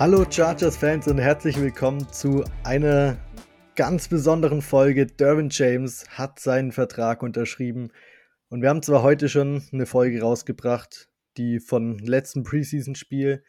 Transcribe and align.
Hallo 0.00 0.24
Chargers-Fans 0.24 1.08
und 1.08 1.18
herzlich 1.18 1.60
willkommen 1.60 2.10
zu 2.10 2.42
einer 2.64 3.18
ganz 3.76 4.08
besonderen 4.08 4.62
Folge. 4.62 5.04
Derwin 5.04 5.50
James 5.50 6.08
hat 6.08 6.40
seinen 6.40 6.72
Vertrag 6.72 7.22
unterschrieben 7.22 7.90
und 8.48 8.62
wir 8.62 8.70
haben 8.70 8.82
zwar 8.82 9.02
heute 9.02 9.28
schon 9.28 9.62
eine 9.74 9.84
Folge 9.84 10.22
rausgebracht, 10.22 11.10
die 11.36 11.60
von 11.60 11.98
letzten 11.98 12.44
Preseason-Spiel, 12.44 13.44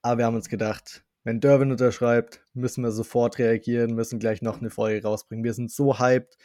aber 0.00 0.20
wir 0.20 0.24
haben 0.24 0.36
uns 0.36 0.48
gedacht, 0.48 1.04
wenn 1.22 1.38
Derwin 1.38 1.70
unterschreibt, 1.70 2.46
müssen 2.54 2.82
wir 2.82 2.92
sofort 2.92 3.38
reagieren, 3.38 3.94
müssen 3.94 4.18
gleich 4.18 4.40
noch 4.40 4.58
eine 4.58 4.70
Folge 4.70 5.06
rausbringen. 5.06 5.44
Wir 5.44 5.52
sind 5.52 5.70
so 5.70 5.98
hyped 5.98 6.38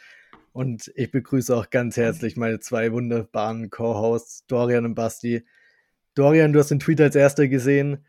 und 0.52 0.92
ich 0.96 1.10
begrüße 1.10 1.56
auch 1.56 1.70
ganz 1.70 1.96
herzlich 1.96 2.36
meine 2.36 2.60
zwei 2.60 2.92
wunderbaren 2.92 3.70
Co-Hosts, 3.70 4.44
Dorian 4.48 4.84
und 4.84 4.94
Basti. 4.94 5.46
Dorian, 6.14 6.52
du 6.52 6.58
hast 6.58 6.70
den 6.70 6.78
Tweet 6.78 7.00
als 7.00 7.16
erster 7.16 7.48
gesehen. 7.48 8.04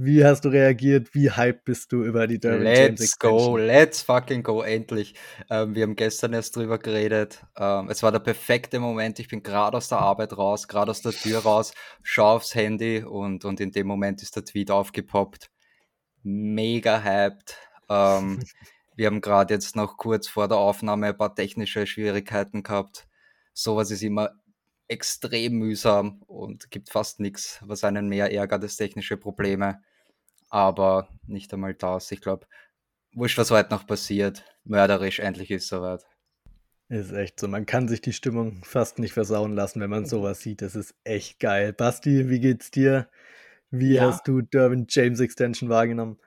Wie 0.00 0.24
hast 0.24 0.44
du 0.44 0.50
reagiert? 0.50 1.12
Wie 1.12 1.28
hyped 1.28 1.64
bist 1.64 1.90
du 1.90 2.04
über 2.04 2.28
die 2.28 2.38
Derwin 2.38 2.62
let's 2.62 2.78
James 2.78 3.00
Let's 3.00 3.18
go, 3.18 3.56
let's 3.56 4.00
fucking 4.00 4.44
go, 4.44 4.62
endlich. 4.62 5.14
Ähm, 5.50 5.74
wir 5.74 5.82
haben 5.82 5.96
gestern 5.96 6.34
erst 6.34 6.54
drüber 6.54 6.78
geredet. 6.78 7.44
Ähm, 7.56 7.90
es 7.90 8.00
war 8.04 8.12
der 8.12 8.20
perfekte 8.20 8.78
Moment. 8.78 9.18
Ich 9.18 9.26
bin 9.26 9.42
gerade 9.42 9.76
aus 9.76 9.88
der 9.88 9.98
Arbeit 9.98 10.38
raus, 10.38 10.68
gerade 10.68 10.92
aus 10.92 11.02
der 11.02 11.10
Tür 11.10 11.40
raus, 11.40 11.74
schaue 12.04 12.36
aufs 12.36 12.54
Handy 12.54 13.02
und, 13.02 13.44
und 13.44 13.58
in 13.58 13.72
dem 13.72 13.88
Moment 13.88 14.22
ist 14.22 14.36
der 14.36 14.44
Tweet 14.44 14.70
aufgepoppt. 14.70 15.50
Mega 16.22 17.02
hyped. 17.02 17.56
Ähm, 17.88 18.38
wir 18.94 19.06
haben 19.06 19.20
gerade 19.20 19.54
jetzt 19.54 19.74
noch 19.74 19.96
kurz 19.96 20.28
vor 20.28 20.46
der 20.46 20.58
Aufnahme 20.58 21.08
ein 21.08 21.16
paar 21.16 21.34
technische 21.34 21.88
Schwierigkeiten 21.88 22.62
gehabt. 22.62 23.08
Sowas 23.52 23.90
ist 23.90 24.04
immer 24.04 24.30
extrem 24.88 25.54
mühsam 25.54 26.22
und 26.26 26.70
gibt 26.70 26.90
fast 26.90 27.20
nichts, 27.20 27.60
was 27.62 27.84
einen 27.84 28.08
mehr 28.08 28.32
ärgert 28.32 28.62
als 28.62 28.76
technische 28.76 29.16
Probleme. 29.16 29.82
Aber 30.50 31.08
nicht 31.26 31.52
einmal 31.52 31.74
das. 31.74 32.10
Ich 32.10 32.20
glaube, 32.20 32.46
wurscht, 33.12 33.38
was 33.38 33.50
heute 33.50 33.70
noch 33.70 33.86
passiert. 33.86 34.44
Mörderisch, 34.64 35.18
endlich 35.18 35.50
ist 35.50 35.64
es 35.64 35.68
soweit. 35.68 36.04
Ist 36.88 37.12
echt 37.12 37.38
so. 37.38 37.48
Man 37.48 37.66
kann 37.66 37.86
sich 37.86 38.00
die 38.00 38.14
Stimmung 38.14 38.64
fast 38.64 38.98
nicht 38.98 39.12
versauen 39.12 39.52
lassen, 39.52 39.80
wenn 39.80 39.90
man 39.90 40.06
sowas 40.06 40.40
sieht. 40.40 40.62
Das 40.62 40.74
ist 40.74 40.94
echt 41.04 41.38
geil. 41.38 41.74
Basti, 41.74 42.30
wie 42.30 42.40
geht's 42.40 42.70
dir? 42.70 43.10
Wie 43.70 43.94
ja. 43.94 44.06
hast 44.06 44.26
du 44.26 44.40
Derwin 44.40 44.86
James 44.88 45.20
Extension 45.20 45.68
wahrgenommen? 45.68 46.18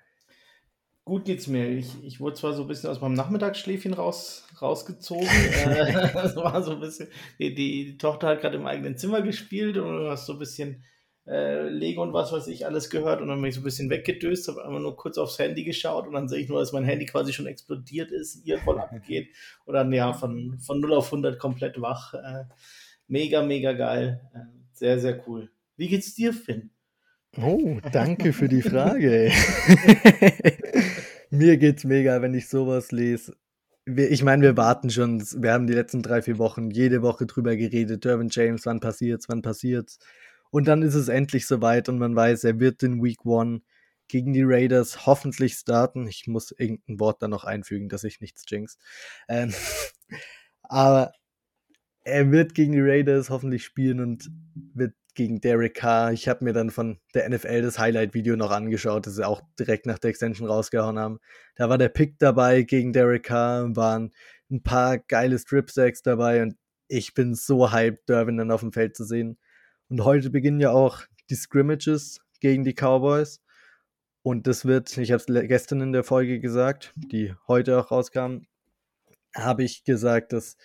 Gut 1.04 1.26
geht's 1.26 1.48
mir. 1.48 1.68
Ich, 1.68 2.04
ich 2.04 2.20
wurde 2.20 2.36
zwar 2.36 2.54
so 2.54 2.62
ein 2.62 2.68
bisschen 2.68 2.90
aus 2.90 3.02
meinem 3.02 3.16
Nachmittagsschläfchen 3.16 3.94
raus, 3.94 4.48
rausgezogen. 4.62 5.28
äh, 5.66 6.14
das 6.14 6.36
war 6.36 6.62
so 6.64 6.74
ein 6.74 6.80
bisschen, 6.80 7.08
die, 7.40 7.56
die 7.56 7.98
Tochter 7.98 8.28
hat 8.28 8.42
gerade 8.42 8.58
im 8.58 8.68
eigenen 8.68 8.98
Zimmer 8.98 9.22
gespielt 9.22 9.78
und 9.78 9.98
du 9.98 10.10
hast 10.10 10.28
so 10.28 10.34
ein 10.34 10.40
bisschen 10.40 10.84
äh, 11.28 11.68
Lego 11.70 12.04
und 12.04 12.14
was 12.14 12.32
weiß 12.32 12.48
ich 12.48 12.66
alles 12.66 12.90
gehört 12.90 13.22
und 13.22 13.30
dann 13.30 13.42
bin 13.42 13.50
ich 13.50 13.56
so 13.56 13.62
ein 13.62 13.66
bisschen 13.66 13.90
weggedöst, 13.90 14.48
habe 14.48 14.64
einfach 14.64 14.80
nur 14.80 14.96
kurz 14.96 15.18
aufs 15.18 15.40
Handy 15.40 15.64
geschaut 15.64 16.08
und 16.08 16.14
dann 16.14 16.28
sehe 16.28 16.40
ich 16.40 16.50
nur, 16.50 16.60
dass 16.60 16.72
mein 16.72 16.84
Handy 16.84 17.06
quasi 17.06 17.34
schon 17.34 17.48
explodiert 17.48 18.12
ist, 18.12 18.46
ihr 18.46 18.60
voll 18.60 18.80
abgeht 18.80 19.30
und 19.66 19.74
dann 19.74 19.92
ja 19.94 20.14
von, 20.14 20.60
von 20.60 20.80
0 20.80 20.94
auf 20.94 21.08
100 21.08 21.40
komplett 21.40 21.82
wach. 21.82 22.14
Äh, 22.14 22.46
mega, 23.08 23.44
mega 23.44 23.74
geil. 23.74 24.22
Äh, 24.34 24.40
sehr, 24.74 25.00
sehr 25.00 25.28
cool. 25.28 25.52
Wie 25.78 25.88
geht's 25.88 26.16
dir, 26.16 26.34
Finn? 26.34 26.72
Oh, 27.38 27.80
danke 27.94 28.34
für 28.34 28.50
die 28.50 28.62
Frage. 28.62 29.32
Mir 31.30 31.58
geht's 31.58 31.86
mega, 31.86 32.22
wenn 32.22 32.34
ich 32.34 32.50
sowas 32.50 32.92
lese. 32.92 33.38
ich 33.86 34.24
meine, 34.24 34.44
wir 34.44 34.58
warten 34.58 34.90
schon. 34.90 35.22
Wir 35.42 35.54
haben 35.54 35.66
die 35.66 35.74
letzten 35.74 36.02
drei, 36.02 36.22
vier 36.22 36.38
Wochen 36.40 36.72
jede 36.72 37.02
Woche 37.02 37.26
drüber 37.26 37.56
geredet. 37.56 38.04
Dervin 38.04 38.28
James, 38.30 38.66
wann 38.66 38.82
passiert's, 38.82 39.30
wann 39.30 39.42
passiert's? 39.42 40.00
Und 40.50 40.68
dann 40.68 40.82
ist 40.82 40.96
es 40.96 41.08
endlich 41.08 41.48
soweit 41.48 41.88
und 41.88 42.00
man 42.00 42.14
weiß, 42.16 42.44
er 42.44 42.60
wird 42.60 42.84
in 42.84 43.02
Week 43.02 43.26
One 43.26 43.62
gegen 44.10 44.34
die 44.34 44.44
Raiders 44.44 45.06
hoffentlich 45.06 45.54
starten. 45.54 46.08
Ich 46.08 46.28
muss 46.28 46.52
irgendein 46.52 47.00
Wort 47.00 47.22
da 47.22 47.30
noch 47.30 47.46
einfügen, 47.46 47.88
dass 47.88 48.04
ich 48.04 48.20
nichts 48.20 48.44
jinx. 48.50 48.78
Ähm, 49.30 49.54
aber 50.64 51.14
er 52.04 52.30
wird 52.32 52.56
gegen 52.56 52.74
die 52.74 52.82
Raiders 52.82 53.30
hoffentlich 53.30 53.64
spielen 53.64 54.02
und 54.02 54.30
wird 54.74 54.96
gegen 55.14 55.42
Derek 55.42 55.76
Carr. 55.76 56.14
Ich 56.14 56.28
habe 56.28 56.44
mir 56.44 56.54
dann 56.54 56.70
von 56.70 57.00
der 57.14 57.30
NFL 57.30 57.62
das 57.62 57.80
Highlight-Video 57.80 58.36
noch 58.36 58.52
angeschaut, 58.52 59.08
das 59.08 59.16
sie 59.16 59.28
auch 59.28 59.42
direkt 59.60 59.86
nach 59.86 60.00
der 60.00 60.10
Extension 60.10 60.48
rausgehauen 60.48 60.98
haben. 60.98 61.20
Da 61.56 61.70
war 61.70 61.78
der 61.78 61.90
Pick 61.90 62.18
dabei 62.20 62.64
gegen 62.64 62.94
Derek 62.94 63.24
Carr, 63.24 63.76
waren 63.76 64.12
ein 64.50 64.64
paar 64.64 64.98
geile 64.98 65.38
Strip-Sacks 65.38 66.02
dabei 66.02 66.42
und 66.42 66.56
ich 66.88 67.14
bin 67.14 67.36
so 67.36 67.72
hyped, 67.72 68.10
Derwin 68.10 68.38
dann 68.38 68.52
auf 68.52 68.62
dem 68.62 68.74
Feld 68.74 68.96
zu 68.96 69.06
sehen. 69.06 69.38
Und 69.88 70.04
heute 70.04 70.30
beginnen 70.30 70.60
ja 70.60 70.72
auch 70.72 71.04
die 71.30 71.36
Scrimmages 71.36 72.20
gegen 72.42 72.64
die 72.64 72.74
Cowboys. 72.74 73.42
Und 74.24 74.46
das 74.46 74.66
wird, 74.66 74.96
ich 74.98 75.12
habe 75.12 75.24
es 75.26 75.48
gestern 75.48 75.82
in 75.82 75.94
der 75.94 76.04
Folge 76.04 76.40
gesagt, 76.40 76.94
die 76.96 77.34
heute 77.48 77.80
auch 77.80 77.92
rauskam, 77.92 78.42
habe 79.36 79.64
ich 79.64 79.84
gesagt, 79.84 80.34
dass 80.34 80.58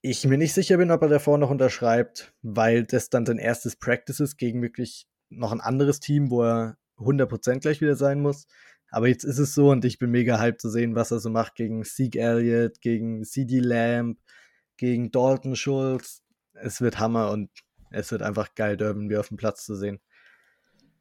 ich 0.00 0.24
mir 0.26 0.38
nicht 0.38 0.54
sicher 0.54 0.76
bin, 0.76 0.90
ob 0.90 1.02
er 1.02 1.08
davor 1.08 1.38
noch 1.38 1.50
unterschreibt, 1.50 2.32
weil 2.42 2.84
das 2.84 3.10
dann 3.10 3.26
sein 3.26 3.38
erstes 3.38 3.76
Practice 3.76 4.20
ist 4.20 4.36
gegen 4.36 4.62
wirklich 4.62 5.06
noch 5.28 5.52
ein 5.52 5.60
anderes 5.60 6.00
Team, 6.00 6.30
wo 6.30 6.42
er 6.42 6.76
100% 6.98 7.60
gleich 7.60 7.80
wieder 7.80 7.96
sein 7.96 8.20
muss. 8.20 8.46
Aber 8.90 9.08
jetzt 9.08 9.24
ist 9.24 9.38
es 9.38 9.54
so 9.54 9.70
und 9.70 9.84
ich 9.84 9.98
bin 9.98 10.10
mega 10.10 10.40
hyped 10.40 10.60
zu 10.60 10.70
sehen, 10.70 10.94
was 10.94 11.10
er 11.10 11.20
so 11.20 11.30
macht 11.30 11.56
gegen 11.56 11.84
Sieg 11.84 12.16
Elliott, 12.16 12.80
gegen 12.80 13.24
CD 13.24 13.60
Lamb, 13.60 14.18
gegen 14.76 15.10
Dalton 15.10 15.56
Schultz. 15.56 16.22
Es 16.54 16.80
wird 16.80 16.98
Hammer 16.98 17.30
und 17.30 17.50
es 17.90 18.10
wird 18.10 18.22
einfach 18.22 18.54
geil, 18.54 18.76
Durban 18.76 19.08
wieder 19.08 19.20
auf 19.20 19.28
dem 19.28 19.36
Platz 19.36 19.64
zu 19.64 19.74
sehen. 19.74 20.00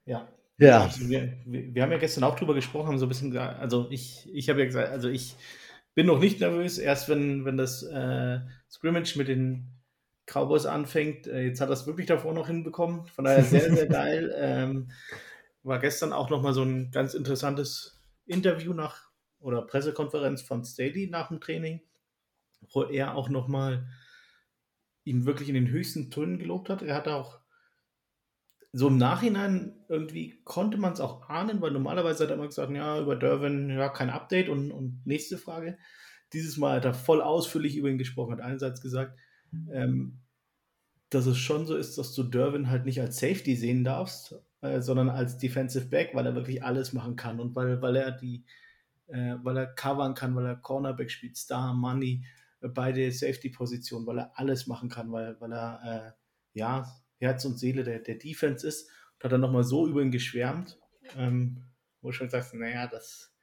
Ja. 0.06 0.28
Ja. 0.60 0.90
Wir, 1.00 1.38
wir, 1.46 1.84
haben 1.84 1.92
ja 1.92 2.00
gestern 2.00 2.24
auch 2.24 2.36
drüber 2.36 2.56
gesprochen, 2.56 2.88
haben 2.88 2.98
so 2.98 3.06
ein 3.06 3.10
bisschen 3.10 3.30
gesagt, 3.30 3.60
also 3.60 3.88
ich, 3.92 4.28
ich 4.34 4.50
habe 4.50 4.60
ja 4.60 4.66
gesagt, 4.66 4.90
also 4.90 5.08
ich 5.08 5.36
bin 5.98 6.06
noch 6.06 6.20
nicht 6.20 6.40
nervös, 6.40 6.78
erst 6.78 7.10
wenn, 7.10 7.44
wenn 7.44 7.58
das 7.58 7.82
äh, 7.82 8.40
Scrimmage 8.70 9.18
mit 9.18 9.30
den 9.30 9.72
Cowboys 10.28 10.68
anfängt. 10.68 11.26
Äh, 11.26 11.48
jetzt 11.48 11.60
hat 11.60 11.70
er 11.70 11.74
es 11.74 11.88
wirklich 11.88 12.06
davor 12.06 12.36
noch 12.36 12.46
hinbekommen. 12.46 13.08
Von 13.08 13.26
daher 13.26 13.44
sehr, 13.44 13.74
sehr 13.74 13.88
geil. 13.88 14.32
Ähm, 14.38 14.92
war 15.64 15.80
gestern 15.80 16.14
auch 16.14 16.30
nochmal 16.30 16.54
so 16.54 16.62
ein 16.62 16.92
ganz 16.92 17.16
interessantes 17.16 18.00
Interview 18.28 18.74
nach 18.74 19.10
oder 19.40 19.64
Pressekonferenz 19.64 20.44
von 20.44 20.64
Staley 20.64 21.08
nach 21.10 21.30
dem 21.30 21.42
Training, 21.42 21.82
wo 22.72 22.84
er 22.84 23.16
auch 23.16 23.30
nochmal 23.30 23.90
ihn 25.04 25.26
wirklich 25.26 25.50
in 25.50 25.56
den 25.56 25.70
höchsten 25.70 26.12
Tönen 26.12 26.38
gelobt 26.38 26.70
hat. 26.70 26.84
Er 26.84 26.94
hat 26.94 27.08
auch 27.08 27.40
so 28.78 28.90
im 28.90 28.98
Nachhinein 28.98 29.74
irgendwie 29.90 30.40
konnte 30.44 30.78
man 30.78 30.94
es 30.94 31.00
auch 31.00 31.28
ahnen, 31.30 31.62
weil 31.62 31.72
normalerweise 31.72 32.24
hat 32.24 32.30
er 32.30 32.36
immer 32.36 32.46
gesagt, 32.46 32.72
ja, 32.72 33.02
über 33.02 33.16
Derwin, 33.16 33.72
ja, 33.72 33.90
kein 33.90 34.12
Update 34.12 34.50
und, 34.50 34.72
und 34.72 35.02
nächste 35.04 35.40
Frage. 35.40 35.80
Dieses 36.32 36.58
Mal 36.58 36.76
hat 36.76 36.86
er 36.86 36.94
voll 36.94 37.24
ausführlich 37.24 37.76
über 37.76 37.90
ihn 37.90 37.98
gesprochen, 37.98 38.34
hat 38.34 38.42
einerseits 38.42 38.80
gesagt, 38.82 39.18
ähm, 39.72 40.20
dass 41.10 41.26
es 41.26 41.40
schon 41.40 41.66
so 41.66 41.76
ist, 41.76 41.98
dass 41.98 42.14
du 42.14 42.22
Derwin 42.22 42.70
halt 42.70 42.86
nicht 42.86 43.02
als 43.02 43.18
Safety 43.18 43.56
sehen 43.56 43.84
darfst, 43.84 44.36
äh, 44.62 44.80
sondern 44.80 45.10
als 45.10 45.40
Defensive 45.40 45.88
Back, 45.88 46.12
weil 46.14 46.28
er 46.28 46.36
wirklich 46.36 46.64
alles 46.64 46.94
machen 46.94 47.16
kann 47.16 47.40
und 47.40 47.56
weil, 47.56 47.82
weil 47.82 47.96
er 47.96 48.12
die, 48.12 48.46
äh, 49.08 49.38
weil 49.42 49.58
er 49.58 49.74
covern 49.74 50.14
kann, 50.14 50.36
weil 50.36 50.46
er 50.46 50.56
Cornerback 50.56 51.10
spielt, 51.10 51.36
Star, 51.36 51.74
Money, 51.74 52.24
äh, 52.62 52.68
beide 52.68 53.12
Safety-Positionen, 53.12 54.06
weil 54.06 54.20
er 54.20 54.32
alles 54.38 54.68
machen 54.68 54.88
kann, 54.88 55.12
weil, 55.12 55.36
weil 55.42 55.52
er 55.52 55.80
äh, 55.84 56.60
ja 56.60 56.86
Herz 57.20 57.46
und 57.46 57.60
Seele 57.60 57.84
der, 57.84 58.00
der 58.00 58.16
Defense 58.16 58.68
ist 58.68 58.90
und 59.16 59.24
hat 59.24 59.32
dann 59.32 59.42
nochmal 59.42 59.64
so 59.64 59.88
über 59.88 60.02
ihn 60.02 60.12
geschwärmt, 60.12 60.80
ähm, 61.16 61.64
wo 62.02 62.10
du 62.10 62.14
schon 62.14 62.30
sagst, 62.30 62.54
naja, 62.54 62.88
das, 62.88 63.34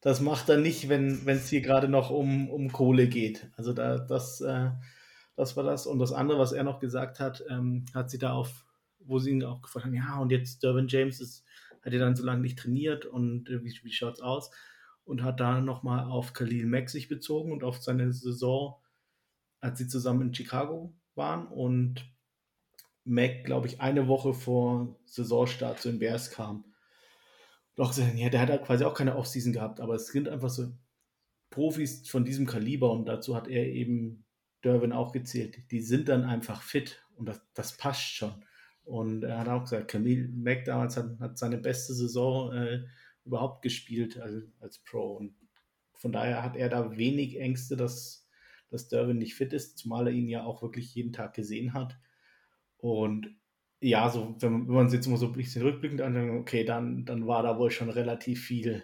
das 0.00 0.20
macht 0.20 0.48
er 0.48 0.58
nicht, 0.58 0.88
wenn 0.88 1.26
es 1.26 1.48
hier 1.48 1.60
gerade 1.60 1.88
noch 1.88 2.10
um, 2.10 2.50
um 2.50 2.72
Kohle 2.72 3.08
geht. 3.08 3.50
Also 3.56 3.72
da, 3.72 3.98
das, 3.98 4.40
äh, 4.40 4.70
das 5.36 5.56
war 5.56 5.64
das. 5.64 5.86
Und 5.86 5.98
das 5.98 6.12
andere, 6.12 6.38
was 6.38 6.52
er 6.52 6.64
noch 6.64 6.80
gesagt 6.80 7.20
hat, 7.20 7.44
ähm, 7.48 7.84
hat 7.94 8.10
sie 8.10 8.18
da 8.18 8.32
auf, 8.32 8.66
wo 8.98 9.18
sie 9.18 9.30
ihn 9.30 9.44
auch 9.44 9.62
gefragt 9.62 9.86
haben, 9.86 9.94
ja, 9.94 10.18
und 10.18 10.32
jetzt 10.32 10.62
Derwin 10.62 10.88
James 10.88 11.20
ist, 11.20 11.44
hat 11.82 11.92
er 11.92 12.00
dann 12.00 12.16
so 12.16 12.24
lange 12.24 12.42
nicht 12.42 12.58
trainiert 12.58 13.06
und 13.06 13.48
äh, 13.48 13.62
wie, 13.62 13.72
wie 13.82 13.90
es 13.90 14.20
aus? 14.20 14.50
Und 15.04 15.22
hat 15.22 15.38
da 15.38 15.60
nochmal 15.60 16.04
auf 16.04 16.32
Khalil 16.32 16.66
Mack 16.66 16.90
sich 16.90 17.06
bezogen 17.06 17.52
und 17.52 17.62
auf 17.62 17.80
seine 17.80 18.12
Saison, 18.12 18.76
als 19.60 19.78
sie 19.78 19.86
zusammen 19.86 20.22
in 20.22 20.34
Chicago 20.34 20.96
waren 21.14 21.46
und 21.46 22.04
Mac, 23.06 23.44
glaube 23.44 23.66
ich, 23.68 23.80
eine 23.80 24.08
Woche 24.08 24.34
vor 24.34 24.98
Saisonstart 25.06 25.80
zu 25.80 25.88
den 25.88 25.98
Bears 25.98 26.30
kam. 26.30 26.64
Doch, 27.76 27.96
ja, 27.96 28.28
der 28.28 28.40
hat 28.40 28.50
halt 28.50 28.64
quasi 28.64 28.84
auch 28.84 28.94
keine 28.94 29.16
Offseason 29.16 29.52
gehabt, 29.52 29.80
aber 29.80 29.94
es 29.94 30.08
sind 30.08 30.28
einfach 30.28 30.48
so 30.48 30.72
Profis 31.50 32.08
von 32.08 32.24
diesem 32.24 32.46
Kaliber 32.46 32.90
und 32.90 33.06
dazu 33.06 33.36
hat 33.36 33.48
er 33.48 33.66
eben 33.66 34.24
Derwin 34.64 34.92
auch 34.92 35.12
gezählt. 35.12 35.70
Die 35.70 35.80
sind 35.80 36.08
dann 36.08 36.24
einfach 36.24 36.62
fit 36.62 37.02
und 37.14 37.26
das, 37.26 37.40
das 37.54 37.76
passt 37.76 38.02
schon. 38.02 38.44
Und 38.84 39.22
er 39.24 39.38
hat 39.38 39.48
auch 39.48 39.62
gesagt, 39.62 39.88
Camille 39.88 40.28
Mack 40.28 40.64
damals 40.64 40.96
hat, 40.96 41.18
hat 41.20 41.38
seine 41.38 41.58
beste 41.58 41.94
Saison 41.94 42.52
äh, 42.52 42.84
überhaupt 43.24 43.62
gespielt 43.62 44.18
als, 44.18 44.44
als 44.60 44.78
Pro. 44.78 45.16
Und 45.16 45.34
von 45.94 46.12
daher 46.12 46.42
hat 46.42 46.56
er 46.56 46.68
da 46.68 46.96
wenig 46.96 47.38
Ängste, 47.38 47.76
dass, 47.76 48.28
dass 48.70 48.88
Derwin 48.88 49.18
nicht 49.18 49.34
fit 49.34 49.52
ist, 49.52 49.78
zumal 49.78 50.06
er 50.08 50.12
ihn 50.12 50.28
ja 50.28 50.44
auch 50.44 50.62
wirklich 50.62 50.94
jeden 50.94 51.12
Tag 51.12 51.34
gesehen 51.34 51.72
hat. 51.72 51.98
Und 52.78 53.36
ja, 53.80 54.08
so, 54.10 54.34
wenn, 54.40 54.66
man 54.66 54.86
es 54.86 54.92
jetzt 54.92 55.06
mal 55.06 55.16
so 55.16 55.26
ein 55.26 55.32
bisschen 55.32 55.62
rückblickend 55.62 56.00
anschaut, 56.00 56.40
okay, 56.40 56.64
dann, 56.64 57.04
dann 57.04 57.26
war 57.26 57.42
da 57.42 57.58
wohl 57.58 57.70
schon 57.70 57.90
relativ 57.90 58.44
viel, 58.44 58.82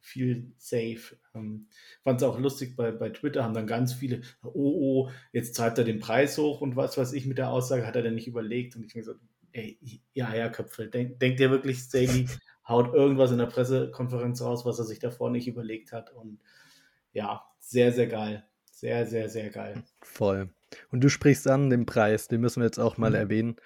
viel 0.00 0.52
safe. 0.58 1.16
Ähm, 1.34 1.68
Fand 2.02 2.20
es 2.20 2.26
auch 2.26 2.38
lustig, 2.38 2.76
bei, 2.76 2.90
bei 2.92 3.10
Twitter 3.10 3.44
haben 3.44 3.54
dann 3.54 3.66
ganz 3.66 3.94
viele, 3.94 4.22
oh, 4.42 4.50
oh, 4.54 5.10
jetzt 5.32 5.56
treibt 5.56 5.78
er 5.78 5.84
den 5.84 6.00
Preis 6.00 6.36
hoch 6.38 6.60
und 6.60 6.76
was 6.76 6.98
weiß 6.98 7.12
ich 7.12 7.26
mit 7.26 7.38
der 7.38 7.50
Aussage, 7.50 7.86
hat 7.86 7.96
er 7.96 8.02
denn 8.02 8.14
nicht 8.14 8.28
überlegt? 8.28 8.76
Und 8.76 8.84
ich 8.84 8.94
mir 8.94 9.04
so, 9.04 9.14
ey, 9.52 9.78
ja, 10.12 10.28
Herr 10.28 10.50
Köpfel, 10.50 10.90
denk, 10.90 11.20
denkt 11.20 11.40
ihr 11.40 11.50
wirklich, 11.50 11.78
Staley 11.78 12.26
haut 12.68 12.94
irgendwas 12.94 13.30
in 13.30 13.38
der 13.38 13.46
Pressekonferenz 13.46 14.42
raus, 14.42 14.64
was 14.64 14.78
er 14.78 14.84
sich 14.84 14.98
davor 14.98 15.30
nicht 15.30 15.46
überlegt 15.46 15.92
hat? 15.92 16.12
Und 16.12 16.40
ja, 17.12 17.44
sehr, 17.60 17.92
sehr 17.92 18.08
geil. 18.08 18.44
Sehr, 18.84 19.06
sehr, 19.06 19.30
sehr 19.30 19.48
geil. 19.48 19.82
Voll. 20.02 20.50
Und 20.90 21.02
du 21.02 21.08
sprichst 21.08 21.48
an 21.48 21.70
den 21.70 21.86
Preis, 21.86 22.28
den 22.28 22.42
müssen 22.42 22.60
wir 22.60 22.66
jetzt 22.66 22.78
auch 22.78 22.98
mal 22.98 23.08
mhm. 23.08 23.16
erwähnen. 23.16 23.56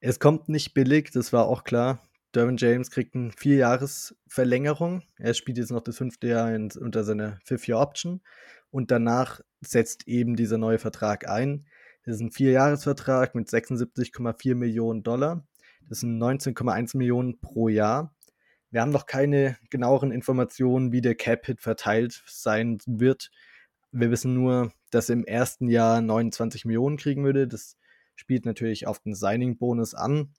Es 0.00 0.18
kommt 0.18 0.48
nicht 0.48 0.74
billig, 0.74 1.12
das 1.12 1.32
war 1.32 1.46
auch 1.46 1.62
klar. 1.62 2.02
Derwin 2.34 2.56
James 2.56 2.90
kriegt 2.90 3.14
eine 3.14 3.30
Vierjahresverlängerung. 3.30 5.04
Er 5.18 5.34
spielt 5.34 5.58
jetzt 5.58 5.70
noch 5.70 5.84
das 5.84 5.98
fünfte 5.98 6.26
Jahr 6.26 6.52
in, 6.52 6.72
unter 6.80 7.04
seiner 7.04 7.38
Fifth-Year-Option. 7.44 8.22
Und 8.70 8.90
danach 8.90 9.40
setzt 9.60 10.08
eben 10.08 10.34
dieser 10.34 10.58
neue 10.58 10.80
Vertrag 10.80 11.28
ein. 11.28 11.68
Das 12.04 12.16
ist 12.16 12.22
ein 12.22 12.32
Vierjahresvertrag 12.32 13.36
mit 13.36 13.48
76,4 13.48 14.56
Millionen 14.56 15.04
Dollar. 15.04 15.46
Das 15.88 16.00
sind 16.00 16.20
19,1 16.20 16.96
Millionen 16.96 17.38
pro 17.38 17.68
Jahr. 17.68 18.12
Wir 18.72 18.80
haben 18.80 18.90
noch 18.90 19.06
keine 19.06 19.58
genaueren 19.70 20.10
Informationen, 20.10 20.90
wie 20.90 21.02
der 21.02 21.14
Cap-Hit 21.14 21.60
verteilt 21.60 22.24
sein 22.26 22.78
wird. 22.84 23.30
Wir 23.98 24.10
wissen 24.10 24.34
nur, 24.34 24.72
dass 24.90 25.08
er 25.08 25.14
im 25.14 25.24
ersten 25.24 25.68
Jahr 25.68 26.02
29 26.02 26.66
Millionen 26.66 26.98
kriegen 26.98 27.24
würde. 27.24 27.48
Das 27.48 27.78
spielt 28.14 28.44
natürlich 28.44 28.86
auf 28.86 28.98
den 28.98 29.14
Signing-Bonus 29.14 29.94
an. 29.94 30.34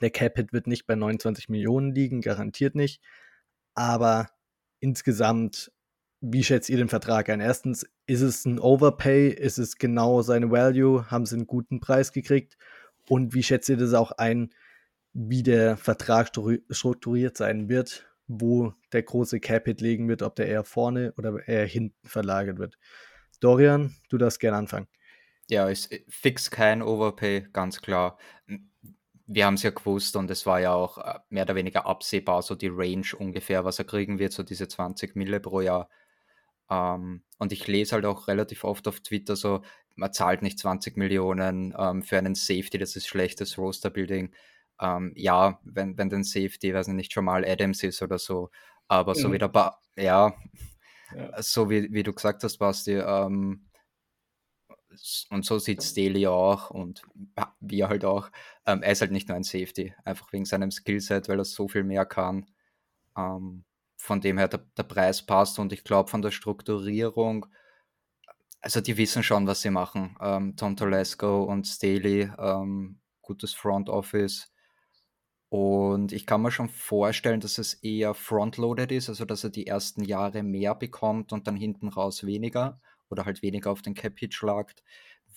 Der 0.00 0.10
Cap-Hit 0.10 0.52
wird 0.52 0.68
nicht 0.68 0.86
bei 0.86 0.94
29 0.94 1.48
Millionen 1.48 1.92
liegen, 1.92 2.20
garantiert 2.20 2.76
nicht. 2.76 3.02
Aber 3.74 4.28
insgesamt, 4.78 5.72
wie 6.20 6.44
schätzt 6.44 6.70
ihr 6.70 6.76
den 6.76 6.88
Vertrag 6.88 7.28
ein? 7.30 7.40
Erstens, 7.40 7.84
ist 8.06 8.20
es 8.20 8.44
ein 8.44 8.60
Overpay? 8.60 9.28
Ist 9.28 9.58
es 9.58 9.76
genau 9.76 10.22
seine 10.22 10.52
Value? 10.52 11.10
Haben 11.10 11.26
sie 11.26 11.34
einen 11.34 11.48
guten 11.48 11.80
Preis 11.80 12.12
gekriegt? 12.12 12.56
Und 13.08 13.34
wie 13.34 13.42
schätzt 13.42 13.68
ihr 13.68 13.76
das 13.76 13.94
auch 13.94 14.12
ein, 14.12 14.50
wie 15.12 15.42
der 15.42 15.76
Vertrag 15.76 16.30
strukturiert 16.70 17.36
sein 17.36 17.68
wird? 17.68 18.08
Wo 18.26 18.72
der 18.92 19.02
große 19.02 19.40
Cap-Hit 19.40 19.80
liegen 19.80 20.08
wird, 20.08 20.22
ob 20.22 20.36
der 20.36 20.48
eher 20.48 20.64
vorne 20.64 21.12
oder 21.16 21.46
eher 21.46 21.66
hinten 21.66 22.08
verlagert 22.08 22.58
wird? 22.58 22.78
Dorian, 23.40 23.94
du 24.08 24.18
darfst 24.18 24.40
gerne 24.40 24.56
anfangen. 24.56 24.88
Ja, 25.50 25.68
ist 25.68 25.92
äh, 25.92 26.04
fix 26.08 26.50
kein 26.50 26.82
Overpay, 26.82 27.46
ganz 27.52 27.82
klar. 27.82 28.18
Wir 29.26 29.46
haben 29.46 29.54
es 29.54 29.62
ja 29.62 29.70
gewusst 29.70 30.16
und 30.16 30.30
es 30.30 30.46
war 30.46 30.60
ja 30.60 30.72
auch 30.72 30.98
äh, 30.98 31.18
mehr 31.28 31.44
oder 31.44 31.54
weniger 31.54 31.86
absehbar, 31.86 32.42
so 32.42 32.54
die 32.54 32.70
Range 32.72 33.06
ungefähr, 33.18 33.64
was 33.64 33.78
er 33.78 33.84
kriegen 33.84 34.18
wird, 34.18 34.32
so 34.32 34.42
diese 34.42 34.68
20 34.68 35.16
Mille 35.16 35.40
pro 35.40 35.60
Jahr. 35.60 35.88
Ähm, 36.70 37.22
und 37.38 37.52
ich 37.52 37.66
lese 37.66 37.94
halt 37.94 38.06
auch 38.06 38.28
relativ 38.28 38.64
oft 38.64 38.88
auf 38.88 39.00
Twitter 39.00 39.36
so, 39.36 39.62
man 39.96 40.12
zahlt 40.12 40.42
nicht 40.42 40.58
20 40.58 40.96
Millionen 40.96 41.74
ähm, 41.78 42.02
für 42.02 42.18
einen 42.18 42.34
Safety, 42.34 42.78
das 42.78 42.96
ist 42.96 43.06
schlechtes 43.06 43.58
Roster-Building. 43.58 44.34
Ähm, 44.80 45.12
ja, 45.16 45.60
wenn, 45.64 45.96
wenn 45.98 46.08
den 46.08 46.24
Safety, 46.24 46.74
weiß 46.74 46.88
nicht, 46.88 47.12
schon 47.12 47.24
mal 47.24 47.44
Adams 47.44 47.82
ist 47.82 48.02
oder 48.02 48.18
so, 48.18 48.50
aber 48.88 49.14
mhm. 49.14 49.18
so 49.18 49.32
wie 49.32 49.38
der 49.38 49.48
ba 49.48 49.80
ja, 49.96 50.34
ja, 51.14 51.42
so 51.42 51.70
wie, 51.70 51.92
wie 51.92 52.02
du 52.02 52.12
gesagt 52.12 52.42
hast, 52.42 52.58
Basti, 52.58 52.94
ähm, 52.94 53.66
und 55.30 55.44
so 55.44 55.58
sieht 55.58 55.82
Staley 55.82 56.26
auch 56.26 56.70
und 56.70 57.02
wir 57.60 57.88
halt 57.88 58.04
auch. 58.04 58.30
Ähm, 58.66 58.82
er 58.82 58.92
ist 58.92 59.00
halt 59.00 59.10
nicht 59.12 59.28
nur 59.28 59.36
ein 59.36 59.44
Safety, 59.44 59.94
einfach 60.04 60.32
wegen 60.32 60.44
seinem 60.44 60.70
Skillset, 60.70 61.28
weil 61.28 61.38
er 61.38 61.44
so 61.44 61.68
viel 61.68 61.84
mehr 61.84 62.06
kann. 62.06 62.46
Ähm, 63.16 63.64
von 63.96 64.20
dem 64.20 64.38
her 64.38 64.48
der, 64.48 64.60
der, 64.76 64.82
Preis 64.84 65.24
passt 65.24 65.58
und 65.58 65.72
ich 65.72 65.84
glaube 65.84 66.10
von 66.10 66.22
der 66.22 66.30
Strukturierung, 66.30 67.46
also 68.60 68.80
die 68.80 68.96
wissen 68.96 69.22
schon, 69.22 69.46
was 69.46 69.62
sie 69.62 69.70
machen. 69.70 70.16
Ähm, 70.20 70.56
Tom 70.56 70.76
Telesco 70.76 71.44
und 71.44 71.66
Staley, 71.66 72.30
ähm, 72.38 73.00
gutes 73.22 73.54
Front 73.54 73.88
Office. 73.88 74.52
Und 75.54 76.10
ich 76.10 76.26
kann 76.26 76.42
mir 76.42 76.50
schon 76.50 76.68
vorstellen, 76.68 77.38
dass 77.38 77.58
es 77.58 77.74
eher 77.74 78.12
frontloaded 78.14 78.90
ist, 78.90 79.08
also 79.08 79.24
dass 79.24 79.44
er 79.44 79.50
die 79.50 79.68
ersten 79.68 80.02
Jahre 80.02 80.42
mehr 80.42 80.74
bekommt 80.74 81.32
und 81.32 81.46
dann 81.46 81.54
hinten 81.54 81.86
raus 81.86 82.26
weniger 82.26 82.80
oder 83.08 83.24
halt 83.24 83.40
weniger 83.40 83.70
auf 83.70 83.80
den 83.80 83.94
Cap-Hit 83.94 84.34
schlagt, 84.34 84.82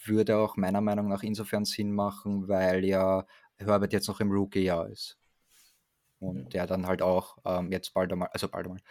würde 0.06 0.38
auch 0.38 0.58
meiner 0.58 0.82
Meinung 0.82 1.08
nach 1.08 1.22
insofern 1.22 1.66
Sinn 1.66 1.92
machen, 1.92 2.48
weil 2.48 2.84
ja 2.84 3.28
Herbert 3.58 3.94
jetzt 3.94 4.08
noch 4.08 4.20
im 4.20 4.32
Rookie-Jahr 4.32 4.90
ist. 4.90 5.20
Und 6.18 6.52
der 6.56 6.66
dann 6.66 6.88
halt 6.88 7.04
auch 7.04 7.38
ähm, 7.46 7.72
jetzt 7.72 7.94
bald 7.94 8.12
einmal, 8.12 8.30
also 8.30 8.48
bald 8.48 8.66
einmal, 8.66 8.82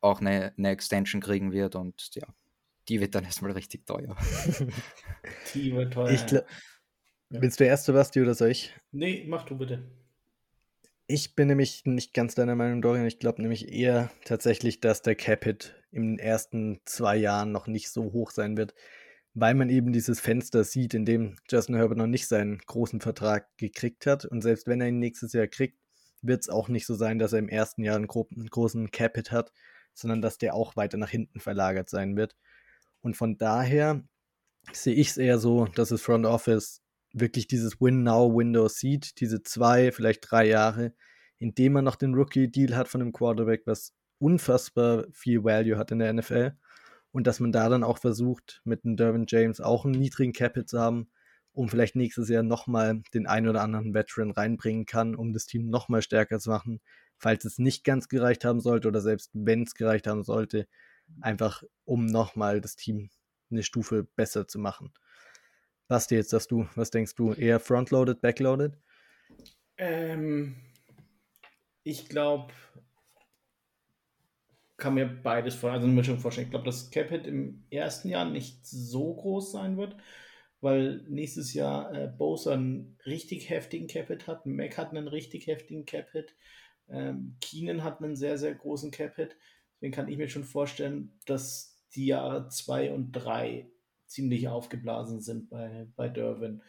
auch 0.00 0.22
eine, 0.22 0.54
eine 0.56 0.70
Extension 0.70 1.20
kriegen 1.20 1.52
wird 1.52 1.76
und 1.76 2.08
ja, 2.14 2.26
die 2.88 3.02
wird 3.02 3.14
dann 3.14 3.24
erstmal 3.26 3.52
richtig 3.52 3.84
teuer. 3.84 4.16
die 5.52 5.74
wird 5.74 5.92
teuer. 5.92 6.08
Ich 6.08 6.24
glaub, 6.24 6.46
ja. 7.28 7.42
Willst 7.42 7.60
du 7.60 7.64
erst, 7.64 7.86
Basti, 7.88 8.22
oder 8.22 8.34
soll 8.34 8.48
ich? 8.48 8.72
Nee, 8.92 9.26
mach 9.28 9.44
du 9.44 9.58
bitte. 9.58 10.03
Ich 11.06 11.34
bin 11.34 11.48
nämlich 11.48 11.84
nicht 11.84 12.14
ganz 12.14 12.34
deiner 12.34 12.54
Meinung, 12.54 12.80
Dorian. 12.80 13.06
Ich 13.06 13.18
glaube 13.18 13.42
nämlich 13.42 13.70
eher 13.70 14.10
tatsächlich, 14.24 14.80
dass 14.80 15.02
der 15.02 15.14
Cap-Hit 15.14 15.74
in 15.90 16.02
den 16.02 16.18
ersten 16.18 16.80
zwei 16.86 17.16
Jahren 17.16 17.52
noch 17.52 17.66
nicht 17.66 17.90
so 17.90 18.12
hoch 18.12 18.30
sein 18.30 18.56
wird, 18.56 18.74
weil 19.34 19.54
man 19.54 19.68
eben 19.68 19.92
dieses 19.92 20.20
Fenster 20.20 20.64
sieht, 20.64 20.94
in 20.94 21.04
dem 21.04 21.36
Justin 21.50 21.74
Herbert 21.74 21.98
noch 21.98 22.06
nicht 22.06 22.26
seinen 22.26 22.56
großen 22.56 23.02
Vertrag 23.02 23.54
gekriegt 23.58 24.06
hat. 24.06 24.24
Und 24.24 24.40
selbst 24.40 24.66
wenn 24.66 24.80
er 24.80 24.88
ihn 24.88 24.98
nächstes 24.98 25.34
Jahr 25.34 25.46
kriegt, 25.46 25.78
wird 26.22 26.40
es 26.40 26.48
auch 26.48 26.68
nicht 26.68 26.86
so 26.86 26.94
sein, 26.94 27.18
dass 27.18 27.34
er 27.34 27.40
im 27.40 27.50
ersten 27.50 27.84
Jahr 27.84 27.96
einen, 27.96 28.06
gro 28.06 28.26
einen 28.34 28.46
großen 28.46 28.90
Cap-Hit 28.90 29.30
hat, 29.30 29.52
sondern 29.92 30.22
dass 30.22 30.38
der 30.38 30.54
auch 30.54 30.74
weiter 30.74 30.96
nach 30.96 31.10
hinten 31.10 31.38
verlagert 31.38 31.90
sein 31.90 32.16
wird. 32.16 32.34
Und 33.02 33.14
von 33.14 33.36
daher 33.36 34.02
sehe 34.72 34.94
ich 34.94 35.10
es 35.10 35.16
eher 35.18 35.38
so, 35.38 35.66
dass 35.66 35.90
das 35.90 36.00
Front 36.00 36.24
Office 36.24 36.83
wirklich 37.14 37.46
dieses 37.46 37.80
Win-Now-Window 37.80 38.68
sieht, 38.68 39.20
diese 39.20 39.42
zwei, 39.42 39.92
vielleicht 39.92 40.30
drei 40.30 40.46
Jahre, 40.46 40.92
in 41.38 41.54
dem 41.54 41.72
man 41.72 41.84
noch 41.84 41.96
den 41.96 42.14
Rookie-Deal 42.14 42.76
hat 42.76 42.88
von 42.88 43.00
dem 43.00 43.12
Quarterback, 43.12 43.62
was 43.66 43.94
unfassbar 44.18 45.06
viel 45.12 45.44
Value 45.44 45.78
hat 45.78 45.90
in 45.92 46.00
der 46.00 46.12
NFL. 46.12 46.52
Und 47.12 47.26
dass 47.28 47.38
man 47.38 47.52
da 47.52 47.68
dann 47.68 47.84
auch 47.84 47.98
versucht, 47.98 48.60
mit 48.64 48.84
einem 48.84 48.96
Dervin 48.96 49.26
James 49.28 49.60
auch 49.60 49.84
einen 49.84 49.98
niedrigen 49.98 50.32
Capit 50.32 50.68
zu 50.68 50.80
haben, 50.80 51.08
um 51.52 51.68
vielleicht 51.68 51.94
nächstes 51.94 52.28
Jahr 52.28 52.42
nochmal 52.42 53.02
den 53.14 53.28
einen 53.28 53.48
oder 53.48 53.62
anderen 53.62 53.94
Veteran 53.94 54.32
reinbringen 54.32 54.84
kann, 54.84 55.14
um 55.14 55.32
das 55.32 55.46
Team 55.46 55.70
nochmal 55.70 56.02
stärker 56.02 56.40
zu 56.40 56.50
machen, 56.50 56.80
falls 57.16 57.44
es 57.44 57.58
nicht 57.58 57.84
ganz 57.84 58.08
gereicht 58.08 58.44
haben 58.44 58.60
sollte 58.60 58.88
oder 58.88 59.00
selbst 59.00 59.30
wenn 59.32 59.62
es 59.62 59.74
gereicht 59.74 60.08
haben 60.08 60.24
sollte, 60.24 60.66
einfach 61.20 61.62
um 61.84 62.06
nochmal 62.06 62.60
das 62.60 62.74
Team 62.74 63.08
eine 63.50 63.62
Stufe 63.62 64.08
besser 64.16 64.48
zu 64.48 64.58
machen. 64.58 64.92
Basti, 65.88 66.14
jetzt 66.14 66.30
sagst 66.30 66.50
du, 66.50 66.66
was 66.74 66.90
denkst 66.90 67.14
du? 67.14 67.32
Eher 67.32 67.60
frontloaded, 67.60 68.20
backloaded? 68.20 68.78
Ähm, 69.76 70.56
ich 71.82 72.08
glaube, 72.08 72.52
kann 74.76 74.94
mir 74.94 75.06
beides 75.06 75.54
vor, 75.54 75.72
also 75.72 75.86
eine 75.86 75.94
Mischung 75.94 76.18
vorstellen. 76.18 76.46
Ich 76.46 76.50
glaube, 76.50 76.64
dass 76.64 76.90
Capit 76.90 77.26
im 77.26 77.64
ersten 77.70 78.08
Jahr 78.08 78.24
nicht 78.24 78.66
so 78.66 79.14
groß 79.14 79.52
sein 79.52 79.76
wird, 79.76 79.96
weil 80.60 81.04
nächstes 81.08 81.54
Jahr 81.54 81.92
äh, 81.94 82.08
Bowser 82.08 82.54
einen 82.54 82.98
richtig 83.04 83.50
heftigen 83.50 83.86
Capit 83.86 84.26
hat, 84.26 84.46
Mac 84.46 84.78
hat 84.78 84.90
einen 84.90 85.08
richtig 85.08 85.46
heftigen 85.46 85.84
Capit, 85.84 86.34
ähm, 86.88 87.36
Keenan 87.40 87.84
hat 87.84 88.02
einen 88.02 88.16
sehr, 88.16 88.38
sehr 88.38 88.54
großen 88.54 88.90
Capit. 88.90 89.36
Deswegen 89.74 89.92
kann 89.94 90.08
ich 90.08 90.16
mir 90.16 90.28
schon 90.28 90.44
vorstellen, 90.44 91.18
dass 91.26 91.82
die 91.94 92.06
Jahre 92.06 92.48
2 92.48 92.92
und 92.92 93.12
3 93.12 93.70
ziemlich 94.14 94.48
aufgeblasen 94.48 95.20
sind 95.20 95.50
bei, 95.50 95.86
bei 95.96 96.08
Derwin. 96.08 96.62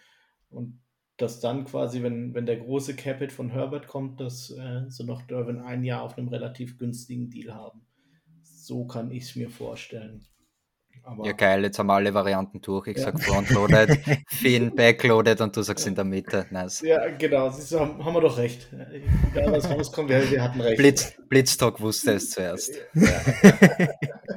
Und 0.50 0.82
dass 1.18 1.40
dann 1.40 1.66
quasi, 1.66 2.04
wenn, 2.04 2.34
wenn 2.34 2.46
der 2.46 2.58
große 2.58 2.96
Capit 2.96 3.32
von 3.32 3.50
Herbert 3.50 3.88
kommt, 3.88 4.20
dass 4.20 4.50
äh, 4.52 4.84
sie 4.90 5.06
noch 5.06 5.22
Derwin 5.22 5.60
ein 5.60 5.84
Jahr 5.84 6.02
auf 6.02 6.18
einem 6.18 6.28
relativ 6.28 6.78
günstigen 6.78 7.30
Deal 7.30 7.54
haben. 7.54 7.86
So 8.44 8.86
kann 8.86 9.12
ich 9.12 9.24
es 9.24 9.36
mir 9.36 9.50
vorstellen. 9.50 10.26
Aber 11.04 11.26
ja, 11.26 11.34
geil, 11.34 11.64
jetzt 11.64 11.78
haben 11.78 11.88
wir 11.88 11.94
alle 11.94 12.14
Varianten 12.14 12.62
durch. 12.62 12.88
Ich 12.88 12.98
ja. 12.98 13.04
sag 13.04 13.22
frontloaded, 13.22 14.00
Finn 14.28 14.76
backloaded 14.76 15.40
und 15.40 15.56
du 15.56 15.62
sagst 15.62 15.86
in 15.86 15.94
der 15.94 16.04
Mitte. 16.04 16.48
Nice. 16.50 16.82
Ja, 16.82 17.10
genau, 17.10 17.52
so, 17.52 17.80
haben, 17.80 18.04
haben 18.04 18.14
wir 18.14 18.22
doch 18.22 18.38
recht. 18.38 18.68
Egal, 19.32 19.52
was 19.52 19.70
rauskommt, 19.70 20.10
wir, 20.10 20.30
wir 20.32 20.42
hatten 20.42 20.60
recht. 20.62 20.78
Blitz, 20.78 21.14
Blitztalk 21.30 21.80
wusste 21.80 22.14
es 22.14 22.32
zuerst. 22.32 22.74
Ja. 22.96 23.22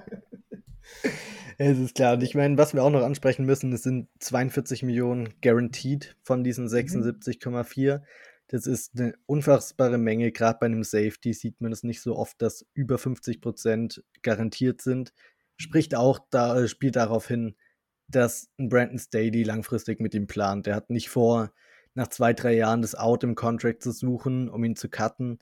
Es 1.60 1.76
ist 1.76 1.96
klar. 1.96 2.14
Und 2.14 2.22
ich 2.22 2.36
meine, 2.36 2.56
was 2.56 2.72
wir 2.72 2.84
auch 2.84 2.90
noch 2.90 3.02
ansprechen 3.02 3.44
müssen, 3.44 3.72
es 3.72 3.82
sind 3.82 4.08
42 4.20 4.84
Millionen 4.84 5.34
guaranteed 5.42 6.16
von 6.22 6.44
diesen 6.44 6.68
76,4. 6.68 7.98
Mhm. 7.98 8.04
Das 8.46 8.66
ist 8.66 8.98
eine 8.98 9.14
unfassbare 9.26 9.98
Menge. 9.98 10.30
Gerade 10.30 10.58
bei 10.60 10.66
einem 10.66 10.84
Safety 10.84 11.32
sieht 11.32 11.60
man 11.60 11.72
es 11.72 11.82
nicht 11.82 12.00
so 12.00 12.16
oft, 12.16 12.40
dass 12.40 12.64
über 12.74 12.96
50 12.96 13.40
Prozent 13.40 14.04
garantiert 14.22 14.80
sind. 14.80 15.12
Spricht 15.56 15.96
auch 15.96 16.20
da, 16.30 16.68
spielt 16.68 16.94
darauf 16.94 17.26
hin, 17.26 17.56
dass 18.06 18.48
ein 18.58 18.68
Brandon 18.68 18.98
Staley 18.98 19.42
langfristig 19.42 20.00
mit 20.00 20.14
ihm 20.14 20.28
plant. 20.28 20.66
Der 20.66 20.76
hat 20.76 20.90
nicht 20.90 21.10
vor, 21.10 21.52
nach 21.94 22.08
zwei, 22.08 22.32
drei 22.32 22.54
Jahren 22.54 22.82
das 22.82 22.94
Out 22.94 23.24
im 23.24 23.34
Contract 23.34 23.82
zu 23.82 23.90
suchen, 23.90 24.48
um 24.48 24.62
ihn 24.62 24.76
zu 24.76 24.88
cutten. 24.88 25.40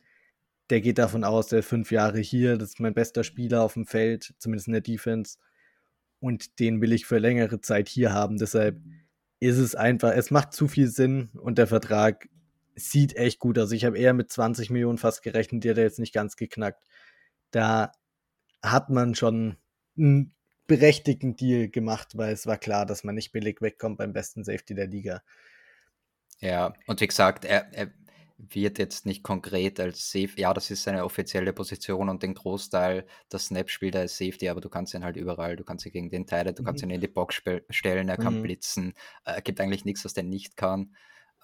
Der 0.71 0.81
geht 0.81 0.97
davon 0.97 1.25
aus, 1.25 1.49
der 1.49 1.59
ist 1.61 1.69
fünf 1.69 1.93
Jahre 1.93 2.21
hier, 2.21 2.57
das 2.57 2.71
ist 2.71 2.81
mein 2.81 2.95
bester 2.95 3.23
Spieler 3.23 3.63
auf 3.63 3.75
dem 3.75 3.87
Feld, 3.87 4.35
zumindest 4.39 4.67
in 4.67 4.73
der 4.73 4.81
Defense. 4.81 5.37
Und 6.27 6.59
den 6.59 6.81
will 6.81 6.93
ich 6.93 7.07
für 7.07 7.19
längere 7.19 7.61
Zeit 7.61 7.89
hier 7.89 8.13
haben. 8.13 8.37
Deshalb 8.37 8.81
ist 9.39 9.59
es 9.59 9.77
einfach, 9.77 10.13
es 10.13 10.33
macht 10.33 10.53
zu 10.53 10.67
viel 10.67 10.89
Sinn 10.89 11.31
und 11.35 11.57
der 11.57 11.69
Vertrag 11.69 12.29
sieht 12.75 13.15
echt 13.15 13.39
gut 13.39 13.61
aus. 13.61 13.71
Ich 13.71 13.85
habe 13.85 13.97
eher 13.97 14.13
mit 14.13 14.33
20 14.33 14.71
Millionen 14.71 14.99
fast 14.99 15.23
gerechnet, 15.23 15.63
die 15.63 15.71
hat 15.71 15.79
er 15.79 15.85
jetzt 15.85 16.01
nicht 16.01 16.13
ganz 16.13 16.35
geknackt. 16.35 16.83
Da 17.53 17.93
hat 18.61 18.91
man 18.91 19.15
schon 19.15 19.57
einen 19.97 20.35
berechtigten 20.67 21.37
Deal 21.37 21.69
gemacht, 21.69 22.17
weil 22.17 22.33
es 22.33 22.45
war 22.45 22.59
klar, 22.59 22.87
dass 22.87 23.05
man 23.05 23.15
nicht 23.15 23.31
billig 23.31 23.63
wegkommt 23.63 23.99
beim 23.99 24.13
besten 24.13 24.43
Safety 24.43 24.75
der 24.75 24.89
Liga. 24.89 25.23
Ja, 26.41 26.75
und 26.89 27.01
wie 27.01 27.07
gesagt, 27.07 27.45
er, 27.45 27.73
er 27.73 27.93
wird 28.39 28.79
jetzt 28.79 29.07
nicht 29.07 29.23
konkret 29.23 29.81
als 29.81 30.11
Safe, 30.11 30.31
ja, 30.37 30.53
das 30.53 30.71
ist 30.71 30.83
seine 30.83 31.05
offizielle 31.05 31.53
Position 31.53 32.09
und 32.09 32.23
den 32.23 32.35
Großteil 32.35 33.07
der 33.33 33.39
Snaps 33.39 33.73
spielt 33.73 33.95
er 33.95 34.03
als 34.03 34.19
Safety, 34.19 34.49
aber 34.49 34.61
du 34.61 34.69
kannst 34.69 34.95
ihn 34.95 35.05
halt 35.05 35.17
überall, 35.17 35.57
du 35.57 35.65
kannst 35.65 35.87
ihn 35.87 35.93
gegen 35.93 36.11
den 36.11 36.27
Teile, 36.27 36.53
du 36.53 36.63
mhm. 36.63 36.67
kannst 36.67 36.83
ihn 36.83 36.91
in 36.91 37.01
die 37.01 37.09
Box 37.09 37.43
stellen, 37.71 38.09
er 38.09 38.17
kann 38.17 38.39
mhm. 38.39 38.43
blitzen, 38.43 38.95
er 39.25 39.41
gibt 39.41 39.61
eigentlich 39.61 39.85
nichts, 39.85 40.05
was 40.05 40.13
der 40.13 40.25
nicht 40.25 40.57
kann. 40.57 40.95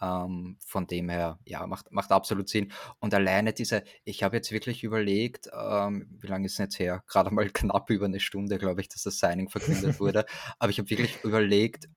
Ähm, 0.00 0.56
von 0.66 0.88
dem 0.88 1.08
her, 1.10 1.38
ja, 1.44 1.64
macht, 1.66 1.92
macht 1.92 2.10
absolut 2.10 2.48
Sinn. 2.48 2.72
Und 2.98 3.14
alleine 3.14 3.52
diese, 3.52 3.84
ich 4.04 4.24
habe 4.24 4.36
jetzt 4.36 4.50
wirklich 4.50 4.82
überlegt, 4.82 5.48
ähm, 5.56 6.08
wie 6.20 6.26
lange 6.26 6.46
ist 6.46 6.54
es 6.54 6.58
jetzt 6.58 6.78
her? 6.80 7.04
Gerade 7.06 7.32
mal 7.32 7.48
knapp 7.54 7.88
über 7.88 8.06
eine 8.06 8.18
Stunde, 8.18 8.58
glaube 8.58 8.80
ich, 8.80 8.88
dass 8.88 9.04
das 9.04 9.20
Signing 9.20 9.48
verkündet 9.48 10.00
wurde. 10.00 10.24
Aber 10.58 10.70
ich 10.70 10.78
habe 10.78 10.90
wirklich 10.90 11.22
überlegt, 11.22 11.88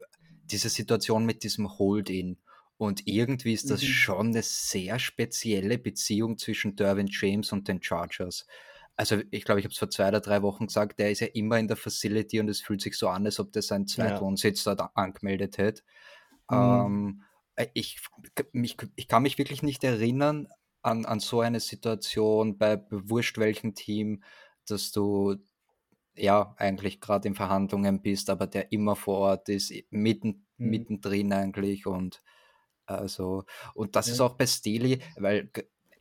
diese 0.44 0.70
Situation 0.70 1.26
mit 1.26 1.44
diesem 1.44 1.80
Hold-In. 1.80 2.38
Und 2.78 3.08
irgendwie 3.08 3.54
ist 3.54 3.70
das 3.70 3.82
mhm. 3.82 3.88
schon 3.88 4.28
eine 4.28 4.44
sehr 4.44 5.00
spezielle 5.00 5.78
Beziehung 5.78 6.38
zwischen 6.38 6.76
Derwin 6.76 7.08
James 7.10 7.52
und 7.52 7.68
den 7.68 7.82
Chargers. 7.82 8.46
Also 8.98 9.22
ich 9.32 9.44
glaube, 9.44 9.60
ich 9.60 9.66
habe 9.66 9.74
es 9.74 9.80
vor 9.80 9.90
zwei 9.90 10.08
oder 10.08 10.22
drei 10.22 10.42
Wochen 10.42 10.68
gesagt, 10.68 11.00
der 11.00 11.12
ist 11.12 11.20
ja 11.20 11.28
immer 11.28 11.60
in 11.60 11.68
der 11.68 11.78
Facility 11.78 12.40
und 12.40 12.50
es 12.50 12.62
fühlt 12.62 12.82
sich 12.82 12.98
so 12.98 13.10
an, 13.10 13.26
als 13.26 13.40
ob 13.40 13.52
der 13.52 13.62
seinen 13.62 13.88
Zweitwohnsitz 13.88 14.66
ja. 14.66 14.76
dort 14.76 14.92
angemeldet 14.96 15.58
hätte. 15.58 15.84
Mhm. 16.50 16.58
Ähm, 16.58 17.24
äh, 17.56 17.68
ich, 17.74 18.02
mich, 18.52 18.78
ich 18.96 19.08
kann 19.08 19.24
mich 19.24 19.38
wirklich 19.38 19.64
nicht 19.64 19.84
erinnern 19.84 20.48
an, 20.82 21.06
an 21.06 21.20
so 21.20 21.42
eine 21.42 21.60
Situation 21.60 22.58
bei 22.58 22.82
wurscht 22.90 23.38
welchem 23.38 23.74
Team, 23.74 24.24
dass 24.68 24.92
du 24.92 25.36
ja 26.16 26.56
eigentlich 26.58 27.02
gerade 27.02 27.28
in 27.28 27.36
Verhandlungen 27.36 28.02
bist, 28.02 28.30
aber 28.30 28.48
der 28.48 28.72
immer 28.72 28.96
vor 28.96 29.18
Ort 29.18 29.50
ist, 29.50 29.74
mitten, 29.90 30.46
mhm. 30.58 30.70
mittendrin 30.70 31.34
eigentlich 31.34 31.86
und 31.86 32.22
also, 32.86 33.44
und 33.74 33.96
das 33.96 34.08
ja. 34.08 34.14
ist 34.14 34.20
auch 34.20 34.36
bei 34.36 34.46
Steely, 34.46 35.00
weil 35.18 35.50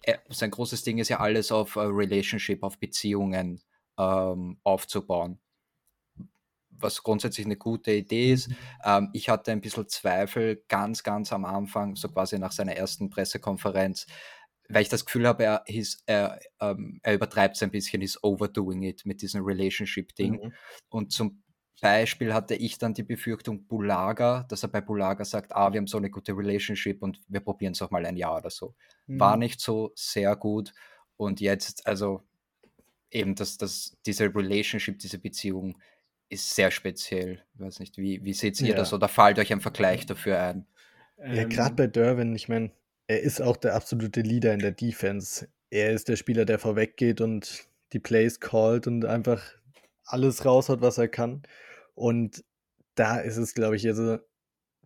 er, 0.03 0.21
sein 0.29 0.51
großes 0.51 0.83
Ding 0.83 0.99
ist 0.99 1.09
ja 1.09 1.21
alles 1.21 1.51
auf 1.51 1.77
uh, 1.77 1.81
Relationship, 1.81 2.63
auf 2.63 2.79
Beziehungen 2.79 3.61
ähm, 3.99 4.59
aufzubauen 4.63 5.39
was 6.77 7.03
grundsätzlich 7.03 7.47
eine 7.47 7.57
gute 7.57 7.93
Idee 7.93 8.33
ist. 8.33 8.49
Mhm. 8.49 8.57
Ähm, 8.85 9.11
ich 9.13 9.29
hatte 9.29 9.53
ein 9.53 9.61
bisschen 9.61 9.89
Zweifel 9.89 10.65
ganz, 10.69 11.03
ganz 11.03 11.33
am 11.33 11.45
Anfang, 11.45 11.97
so 11.97 12.09
quasi 12.09 12.39
nach 12.39 12.53
seiner 12.53 12.75
ersten 12.75 13.11
Pressekonferenz, 13.11 14.07
weil 14.69 14.83
ich 14.83 14.89
das 14.89 15.05
Gefühl 15.05 15.29
habe, 15.29 15.45
er, 15.45 15.63
his, 15.67 16.03
er, 16.07 16.41
ähm, 16.61 17.01
er 17.03 17.15
übertreibt 17.15 17.57
es 17.57 17.63
ein 17.63 17.71
bisschen, 17.71 18.03
ist 18.03 18.23
overdoing 18.23 18.83
it 18.83 19.05
mit 19.05 19.23
diesem 19.23 19.45
Relationship-Ding. 19.45 20.43
Mhm. 20.43 20.53
Und 20.89 21.13
zum 21.13 21.43
Beispiel 21.81 22.33
hatte 22.33 22.55
ich 22.55 22.79
dann 22.79 22.95
die 22.95 23.03
Befürchtung 23.03 23.67
Bulaga, 23.67 24.45
dass 24.49 24.63
er 24.63 24.69
bei 24.69 24.81
Bulaga 24.81 25.25
sagt, 25.25 25.55
ah, 25.55 25.73
wir 25.73 25.79
haben 25.79 25.87
so 25.87 25.99
eine 25.99 26.11
gute 26.11 26.37
Relationship 26.37 27.03
und 27.03 27.21
wir 27.29 27.41
probieren 27.41 27.73
es 27.73 27.83
auch 27.83 27.91
mal 27.91 28.07
ein 28.07 28.17
Jahr 28.17 28.39
oder 28.39 28.51
so. 28.51 28.75
Mhm. 29.07 29.21
War 29.21 29.37
nicht 29.37 29.61
so 29.61 29.93
sehr 29.95 30.37
gut. 30.37 30.73
Und 31.17 31.41
jetzt, 31.41 31.87
also 31.87 32.23
eben, 33.11 33.35
dass, 33.35 33.57
dass 33.57 33.97
diese 34.07 34.35
Relationship, 34.35 34.99
diese 34.99 35.19
Beziehung 35.19 35.79
ist 36.29 36.55
sehr 36.55 36.71
speziell. 36.71 37.43
Ich 37.55 37.61
weiß 37.61 37.81
nicht, 37.81 37.99
wie, 37.99 38.25
wie 38.25 38.33
seht 38.33 38.61
ihr 38.61 38.69
ja. 38.69 38.77
das 38.77 38.93
oder 38.93 39.09
fällt 39.09 39.39
euch 39.39 39.53
ein 39.53 39.61
Vergleich 39.61 40.07
dafür 40.07 40.41
ein? 40.41 40.67
Ja, 41.19 41.45
gerade 41.45 41.71
ähm. 41.71 41.77
bei 41.77 41.87
Derwin, 41.87 42.35
ich 42.35 42.49
meine, 42.49 42.71
er 43.07 43.21
ist 43.21 43.41
auch 43.41 43.57
der 43.57 43.75
absolute 43.75 44.21
Leader 44.21 44.53
in 44.53 44.61
der 44.61 44.73
Defense. 44.73 45.49
Er 45.71 45.93
ist 45.93 46.09
der 46.09 46.17
Spieler, 46.17 46.45
der 46.45 46.59
vorweggeht 46.59 47.21
und 47.21 47.69
die 47.93 47.99
Plays 48.01 48.41
callt 48.41 48.87
und 48.87 49.05
einfach 49.05 49.43
alles 50.05 50.45
raushaut, 50.45 50.81
was 50.81 50.99
er 50.99 51.09
kann. 51.09 51.43
Und 51.95 52.45
da 52.95 53.19
ist 53.19 53.37
es, 53.37 53.55
glaube 53.55 53.77
ich, 53.77 53.87
also 53.87 54.19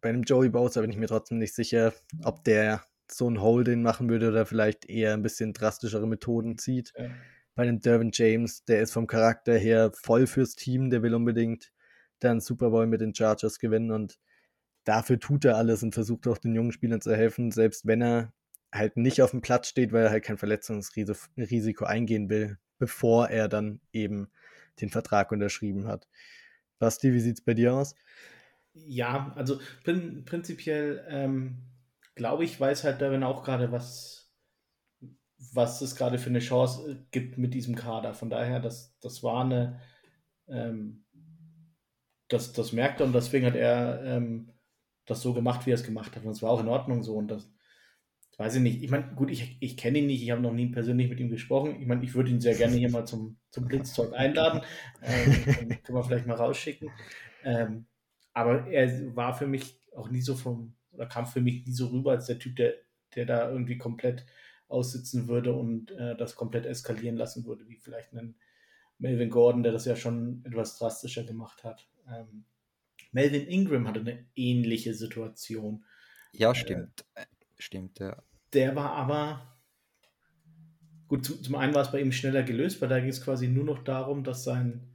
bei 0.01 0.11
einem 0.11 0.23
Joey 0.23 0.49
Bowser 0.49 0.81
bin 0.81 0.91
ich 0.91 0.97
mir 0.97 1.09
trotzdem 1.09 1.39
nicht 1.39 1.55
sicher, 1.55 1.93
ob 2.23 2.45
der 2.45 2.83
so 3.11 3.29
ein 3.29 3.41
Holding 3.41 3.83
machen 3.83 4.09
würde 4.09 4.29
oder 4.29 4.47
vielleicht 4.47 4.89
eher 4.89 5.15
ein 5.15 5.23
bisschen 5.23 5.53
drastischere 5.53 6.07
Methoden 6.07 6.59
zieht. 6.59 6.93
Ja 6.97 7.11
bei 7.59 7.67
dem 7.67 7.81
Dervin 7.81 8.11
James, 8.13 8.65
der 8.67 8.83
ist 8.83 8.93
vom 8.93 9.09
Charakter 9.09 9.59
her 9.59 9.91
voll 9.93 10.29
fürs 10.29 10.55
Team, 10.55 10.91
der 10.91 11.03
will 11.03 11.13
unbedingt 11.13 11.73
dann 12.21 12.41
Super 12.41 12.71
Bowl 12.71 12.87
mit 12.87 13.01
den 13.01 13.17
Chargers 13.17 13.59
gewinnen 13.59 13.91
und 13.91 14.21
dafür 14.85 15.19
tut 15.19 15.45
er 15.45 15.57
alles 15.57 15.83
und 15.83 15.93
versucht 15.93 16.29
auch 16.29 16.39
den 16.39 16.55
jungen 16.55 16.71
Spielern 16.71 17.01
zu 17.01 17.17
helfen, 17.17 17.51
selbst 17.51 17.85
wenn 17.85 18.01
er 18.01 18.33
halt 18.71 18.97
nicht 18.97 19.23
auf 19.23 19.33
dem 19.33 19.41
Platz 19.41 19.67
steht, 19.67 19.93
weil 19.93 20.05
er 20.05 20.11
halt 20.11 20.23
kein 20.23 20.39
Verletzungsrisiko 20.39 21.85
eingehen 21.85 22.31
will, 22.31 22.59
bevor 22.79 23.29
er 23.29 23.49
dann 23.49 23.81
eben 23.91 24.29
den 24.81 24.91
Vertrag 24.91 25.33
unterschrieben 25.33 25.87
hat. 25.87 26.09
Basti, 26.79 27.13
wie 27.13 27.21
sieht 27.21 27.39
es 27.39 27.45
bei 27.45 27.55
dir 27.55 27.75
aus? 27.75 27.95
Ja, 28.75 29.33
also 29.35 29.61
prin 29.83 30.25
prinzipiell 30.25 31.05
ähm, 31.09 31.59
glaube 32.15 32.45
ich, 32.45 32.61
weiß 32.61 32.85
halt 32.85 33.01
Devin 33.01 33.25
auch 33.25 33.43
gerade, 33.43 33.73
was 33.73 34.19
was 35.53 35.81
es 35.81 35.95
gerade 35.95 36.19
für 36.19 36.31
eine 36.31 36.41
Chance 36.41 36.91
äh, 36.91 36.97
gibt 37.11 37.39
mit 37.39 37.55
diesem 37.55 37.75
Kader. 37.75 38.15
Von 38.15 38.31
daher, 38.31 38.61
das, 38.61 38.97
das 39.01 39.23
war 39.23 39.45
eine, 39.45 39.81
ähm, 40.49 41.05
das, 42.29 42.53
das 42.53 42.73
merkt 42.73 43.01
er 43.01 43.07
und 43.07 43.15
deswegen 43.15 43.47
hat 43.47 43.55
er 43.55 44.03
ähm, 44.05 44.51
das 45.07 45.23
so 45.23 45.33
gemacht, 45.33 45.67
wie 45.67 45.71
er 45.71 45.77
es 45.77 45.85
gemacht 45.85 46.15
hat. 46.17 46.25
Und 46.25 46.33
es 46.33 46.43
war 46.43 46.51
auch 46.51 46.61
in 46.61 46.69
Ordnung 46.69 47.03
so. 47.03 47.15
Und 47.15 47.29
das, 47.29 47.49
weiß 48.39 48.55
ich 48.55 48.63
nicht. 48.63 48.83
Ich 48.83 48.91
meine, 48.91 49.13
gut, 49.15 49.31
ich, 49.31 49.59
ich 49.61 49.77
kenne 49.77 49.99
ihn 49.99 50.07
nicht, 50.07 50.23
ich 50.23 50.31
habe 50.31 50.41
noch 50.41 50.53
nie 50.53 50.69
persönlich 50.69 51.11
mit 51.11 51.21
ihm 51.21 51.29
gesprochen. 51.29 51.81
Ich 51.81 51.87
meine, 51.87 52.05
ich 52.05 52.15
würde 52.15 52.31
ihn 52.31 52.41
sehr 52.41 52.55
gerne 52.55 52.77
hier 52.77 52.91
mal 52.91 53.05
zum, 53.05 53.37
zum 53.51 53.67
Blitztalk 53.67 54.15
einladen. 54.15 54.63
Ähm, 55.03 55.79
können 55.83 55.99
wir 55.99 56.05
vielleicht 56.05 56.27
mal 56.27 56.37
rausschicken. 56.37 56.91
Ähm, 57.45 57.87
aber 58.33 58.69
er 58.69 59.17
war 59.17 59.37
für 59.37 59.49
mich 59.49 59.81
auch 59.95 60.09
nie 60.09 60.21
so 60.21 60.37
vom, 60.37 60.75
oder 60.93 61.07
kam 61.07 61.27
für 61.27 61.41
mich 61.41 61.67
nie 61.67 61.73
so 61.73 61.89
rüber 61.89 62.13
als 62.13 62.27
der 62.27 62.39
Typ, 62.39 62.55
der, 62.57 62.75
der 63.17 63.27
da 63.27 63.51
irgendwie 63.51 63.77
komplett 63.77 64.25
aussitzen 64.69 65.27
würde 65.27 65.53
und 65.53 65.91
äh, 65.91 66.17
das 66.17 66.37
komplett 66.37 66.65
eskalieren 66.65 67.17
lassen 67.17 67.45
würde, 67.45 67.69
wie 67.69 67.77
vielleicht 67.77 68.13
ein 68.13 68.37
Melvin 68.99 69.31
Gordon, 69.31 69.65
der 69.65 69.73
das 69.73 69.85
ja 69.85 69.97
schon 69.97 70.45
etwas 70.45 70.79
drastischer 70.79 71.25
gemacht 71.25 71.65
hat. 71.65 71.89
Ähm, 72.09 72.45
Melvin 73.11 73.47
Ingram 73.49 73.89
hatte 73.89 74.01
eine 74.01 74.27
ähnliche 74.37 74.95
Situation. 74.95 75.85
Ja, 76.33 76.55
stimmt. 76.55 77.05
Äh, 77.15 77.25
stimmt, 77.59 77.99
ja. 77.99 78.23
Der 78.53 78.75
war 78.77 78.93
aber, 78.93 79.59
gut, 81.09 81.25
zum, 81.25 81.43
zum 81.43 81.55
einen 81.57 81.75
war 81.75 81.83
es 81.83 81.93
bei 81.93 82.01
ihm 82.01 82.13
schneller 82.13 82.43
gelöst, 82.43 82.81
weil 82.81 82.89
da 82.89 82.99
ging 83.01 83.11
es 83.11 83.23
quasi 83.23 83.49
nur 83.49 83.65
noch 83.65 83.85
darum, 83.85 84.25
dass 84.25 84.45
sein, 84.45 84.89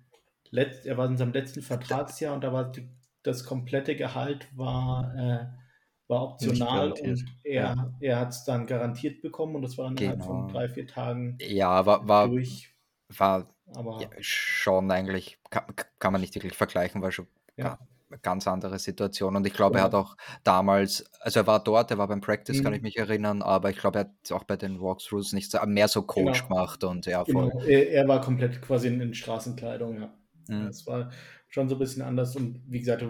Letz-, 0.52 0.86
er 0.86 0.98
war 0.98 1.08
in 1.08 1.18
seinem 1.18 1.34
letzten 1.34 1.62
Vertragsjahr 1.62 2.34
und 2.34 2.44
da 2.44 2.54
war 2.54 2.72
die, 2.72 2.90
das 3.24 3.46
komplette 3.46 3.96
Gehalt 3.96 4.48
war 4.56 5.16
äh, 5.16 5.64
war 6.08 6.24
optional 6.24 6.92
und 6.92 7.26
er, 7.44 7.54
ja. 7.54 7.94
er 8.00 8.20
hat 8.20 8.30
es 8.30 8.44
dann 8.44 8.68
garantiert 8.68 9.22
bekommen 9.22 9.56
und 9.56 9.62
das 9.62 9.78
war 9.78 9.90
innerhalb 9.90 10.20
genau. 10.20 10.26
von 10.26 10.48
drei, 10.48 10.70
vier 10.70 10.88
Tagen 10.88 11.38
ja, 11.42 11.86
war, 11.86 12.08
war, 12.08 12.28
durch. 12.28 12.74
War 13.18 13.48
aber 13.74 14.02
ja, 14.02 14.10
schon 14.20 14.92
eigentlich, 14.92 15.40
kann, 15.50 15.64
kann, 16.00 16.12
man 16.12 16.22
nicht 16.22 16.36
wirklich 16.36 16.56
vergleichen, 16.56 17.02
weil 17.02 17.12
schon 17.12 17.28
ja. 17.56 17.80
Ganz 18.22 18.48
andere 18.48 18.80
Situation. 18.80 19.36
Und 19.36 19.48
ich 19.48 19.54
glaube, 19.54 19.80
er 19.80 19.86
hat 19.86 19.94
auch 19.94 20.16
damals, 20.44 21.06
also 21.20 21.42
er 21.42 21.48
war 21.48 21.64
dort, 21.64 21.92
er 21.92 21.98
war 21.98 22.08
beim 22.08 22.22
Practice, 22.22 22.60
mhm. 22.60 22.64
kann 22.64 22.74
ich 22.74 22.82
mich 22.82 22.98
erinnern, 22.98 23.42
aber 23.42 23.70
ich 23.70 23.78
glaube, 23.78 24.00
er 24.00 24.06
hat 24.06 24.32
auch 24.32 24.44
bei 24.44 24.58
den 24.58 24.80
Walkthroughs 24.80 25.34
nicht 25.34 25.52
so, 25.52 25.60
mehr 25.66 25.88
so 25.88 26.04
Coach 26.04 26.44
genau. 26.44 26.56
gemacht 26.56 26.84
und 26.84 27.06
ja, 27.06 27.26
voll. 27.26 27.50
Genau. 27.50 27.64
Er, 27.64 28.08
war 28.08 28.22
komplett 28.22 28.62
quasi 28.62 28.88
in, 28.88 29.02
in 29.02 29.14
Straßenkleidung, 29.14 30.00
ja. 30.00 30.14
Mhm. 30.48 30.66
Das 30.66 30.86
war 30.86 31.12
schon 31.48 31.70
so 31.70 31.76
ein 31.76 31.80
bisschen 31.80 32.02
anders 32.02 32.36
und 32.36 32.62
wie 32.68 32.80
gesagt, 32.80 33.06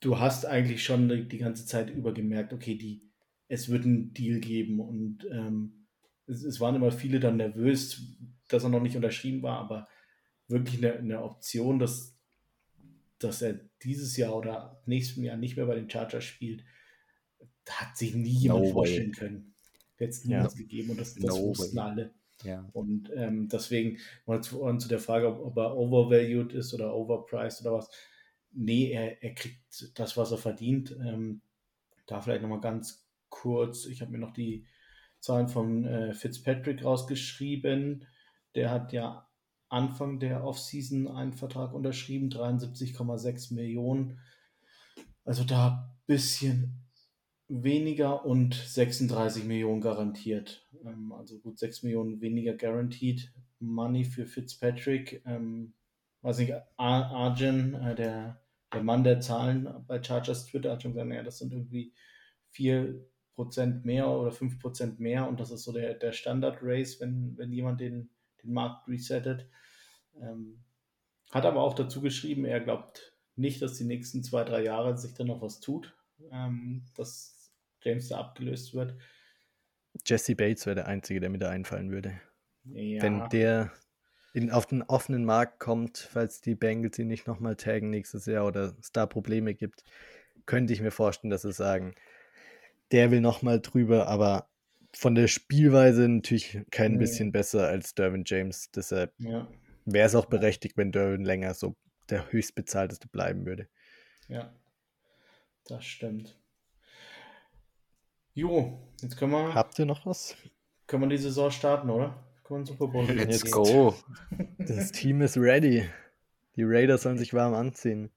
du 0.00 0.18
hast 0.18 0.44
eigentlich 0.46 0.84
schon 0.84 1.08
die, 1.08 1.28
die, 1.28 1.38
ganze 1.38 1.64
Zeit 1.66 1.90
über 1.90 2.12
gemerkt, 2.12 2.52
okay, 2.52 2.76
die, 2.76 3.10
es 3.48 3.68
wird 3.68 3.84
einen 3.84 4.12
Deal 4.12 4.40
geben 4.40 4.80
und 4.80 5.26
ähm, 5.30 5.86
es, 6.26 6.44
es, 6.44 6.60
waren 6.60 6.74
immer 6.74 6.90
viele 6.92 7.20
dann 7.20 7.36
nervös, 7.36 8.18
dass 8.48 8.64
er 8.64 8.70
noch 8.70 8.82
nicht 8.82 8.96
unterschrieben 8.96 9.42
war, 9.42 9.58
aber 9.58 9.88
wirklich 10.48 10.84
eine, 10.84 10.98
eine 10.98 11.22
Option, 11.22 11.78
dass, 11.78 12.11
dass 13.24 13.42
er 13.42 13.60
dieses 13.82 14.16
Jahr 14.16 14.36
oder 14.36 14.82
nächstem 14.86 15.24
Jahr 15.24 15.36
nicht 15.36 15.56
mehr 15.56 15.66
bei 15.66 15.74
den 15.74 15.90
Chargers 15.90 16.24
spielt, 16.24 16.64
hat 17.68 17.96
sich 17.96 18.14
nie 18.14 18.30
jemand 18.30 18.64
no 18.64 18.72
vorstellen 18.72 19.12
können. 19.12 19.54
Jetzt 19.98 20.26
niemals 20.26 20.54
ja. 20.54 20.58
gegeben 20.58 20.90
und 20.90 21.00
das, 21.00 21.14
das 21.14 21.36
no 21.36 21.48
wussten 21.48 21.76
way. 21.76 21.84
alle. 21.84 22.14
Ja. 22.44 22.68
Und 22.72 23.10
ähm, 23.14 23.48
deswegen 23.48 23.98
mal 24.26 24.42
zu, 24.42 24.88
der 24.88 24.98
Frage, 24.98 25.28
ob, 25.28 25.38
ob 25.38 25.56
er 25.56 25.76
overvalued 25.76 26.52
ist 26.54 26.74
oder 26.74 26.94
overpriced 26.94 27.60
oder 27.60 27.74
was 27.74 27.88
nee, 28.52 28.90
er, 28.90 29.22
er 29.22 29.34
kriegt 29.34 29.98
das, 29.98 30.16
was 30.16 30.32
er 30.32 30.38
verdient. 30.38 30.96
Ähm, 31.00 31.42
da 32.06 32.20
vielleicht 32.20 32.42
nochmal 32.42 32.60
ganz 32.60 33.06
kurz, 33.28 33.86
ich 33.86 34.00
habe 34.02 34.12
mir 34.12 34.18
noch 34.18 34.32
die 34.32 34.66
Zahlen 35.20 35.48
von 35.48 35.84
äh, 35.84 36.14
Fitzpatrick 36.14 36.84
rausgeschrieben. 36.84 38.06
Der 38.54 38.70
hat 38.70 38.92
ja 38.92 39.28
Anfang 39.72 40.20
der 40.20 40.44
Offseason 40.44 41.08
einen 41.08 41.32
Vertrag 41.32 41.72
unterschrieben, 41.72 42.28
73,6 42.28 43.54
Millionen. 43.54 44.20
Also 45.24 45.44
da 45.44 45.68
ein 45.68 46.02
bisschen 46.06 46.82
weniger 47.48 48.24
und 48.24 48.54
36 48.54 49.44
Millionen 49.44 49.80
garantiert. 49.80 50.68
Ähm, 50.84 51.12
also 51.12 51.38
gut 51.38 51.58
6 51.58 51.82
Millionen 51.84 52.20
weniger 52.20 52.54
guaranteed 52.54 53.32
Money 53.60 54.04
für 54.04 54.26
Fitzpatrick. 54.26 55.22
Ähm, 55.24 55.74
weiß 56.22 56.38
nicht, 56.38 56.54
Arjun, 56.76 57.74
äh, 57.74 57.94
der, 57.94 58.40
der 58.72 58.82
Mann 58.82 59.04
der 59.04 59.20
Zahlen 59.20 59.68
bei 59.86 60.02
Chargers 60.02 60.46
Twitter 60.46 60.72
hat 60.72 60.82
schon 60.82 60.92
gesagt, 60.92 61.08
naja, 61.08 61.22
das 61.22 61.38
sind 61.38 61.52
irgendwie 61.52 61.94
4% 62.54 63.84
mehr 63.84 64.08
oder 64.08 64.30
5% 64.30 64.98
mehr 64.98 65.28
und 65.28 65.40
das 65.40 65.50
ist 65.50 65.64
so 65.64 65.72
der, 65.72 65.94
der 65.94 66.12
Standard-Race, 66.12 67.00
wenn, 67.00 67.36
wenn 67.36 67.52
jemand 67.52 67.80
den, 67.80 68.10
den 68.42 68.52
Markt 68.52 68.88
resettet. 68.88 69.48
Ähm, 70.20 70.62
hat 71.30 71.46
aber 71.46 71.62
auch 71.62 71.74
dazu 71.74 72.00
geschrieben, 72.00 72.44
er 72.44 72.60
glaubt 72.60 73.16
nicht, 73.36 73.62
dass 73.62 73.78
die 73.78 73.84
nächsten 73.84 74.22
zwei, 74.22 74.44
drei 74.44 74.62
Jahre 74.62 74.96
sich 74.98 75.14
da 75.14 75.24
noch 75.24 75.40
was 75.40 75.60
tut, 75.60 75.96
ähm, 76.30 76.84
dass 76.94 77.52
James 77.82 78.08
da 78.08 78.18
abgelöst 78.18 78.74
wird. 78.74 78.94
Jesse 80.04 80.34
Bates 80.34 80.66
wäre 80.66 80.76
der 80.76 80.88
Einzige, 80.88 81.20
der 81.20 81.30
mir 81.30 81.38
da 81.38 81.50
einfallen 81.50 81.90
würde. 81.90 82.20
Ja. 82.64 83.02
Wenn 83.02 83.28
der 83.30 83.72
in, 84.34 84.50
auf 84.50 84.66
den 84.66 84.82
offenen 84.82 85.24
Markt 85.24 85.58
kommt, 85.58 85.98
falls 85.98 86.40
die 86.40 86.54
Bengals 86.54 86.98
ihn 86.98 87.08
nicht 87.08 87.26
nochmal 87.26 87.56
taggen 87.56 87.90
nächstes 87.90 88.26
Jahr 88.26 88.46
oder 88.46 88.74
es 88.80 88.92
da 88.92 89.06
Probleme 89.06 89.54
gibt, 89.54 89.84
könnte 90.46 90.72
ich 90.72 90.80
mir 90.80 90.90
vorstellen, 90.90 91.30
dass 91.30 91.42
sie 91.42 91.52
sagen, 91.52 91.94
der 92.92 93.10
will 93.10 93.20
nochmal 93.20 93.60
drüber, 93.60 94.06
aber 94.08 94.48
von 94.94 95.14
der 95.14 95.28
Spielweise 95.28 96.08
natürlich 96.08 96.60
kein 96.70 96.92
nee. 96.92 96.98
bisschen 96.98 97.32
besser 97.32 97.66
als 97.66 97.94
Derwin 97.94 98.24
James. 98.26 98.70
Deshalb 98.70 99.12
ja. 99.18 99.48
wäre 99.84 100.06
es 100.06 100.14
auch 100.14 100.26
berechtigt, 100.26 100.76
wenn 100.76 100.92
Derwin 100.92 101.24
länger 101.24 101.54
so 101.54 101.76
der 102.10 102.30
höchstbezahlteste 102.30 103.08
bleiben 103.08 103.46
würde. 103.46 103.68
Ja, 104.28 104.52
das 105.64 105.84
stimmt. 105.84 106.38
Jo, 108.34 108.78
jetzt 109.00 109.16
können 109.16 109.32
wir. 109.32 109.54
Habt 109.54 109.78
ihr 109.78 109.86
noch 109.86 110.06
was? 110.06 110.36
Können 110.86 111.02
wir 111.02 111.08
die 111.08 111.18
Saison 111.18 111.50
starten, 111.50 111.90
oder? 111.90 112.22
Können 112.44 112.60
wir 112.60 112.66
Super 112.66 112.88
Bowl 112.88 113.04
Let's 113.06 113.50
go. 113.50 113.94
Das 114.58 114.92
Team 114.92 115.20
ist 115.22 115.36
ready. 115.36 115.88
Die 116.56 116.64
Raiders 116.64 117.02
sollen 117.02 117.18
sich 117.18 117.32
warm 117.32 117.54
anziehen. 117.54 118.10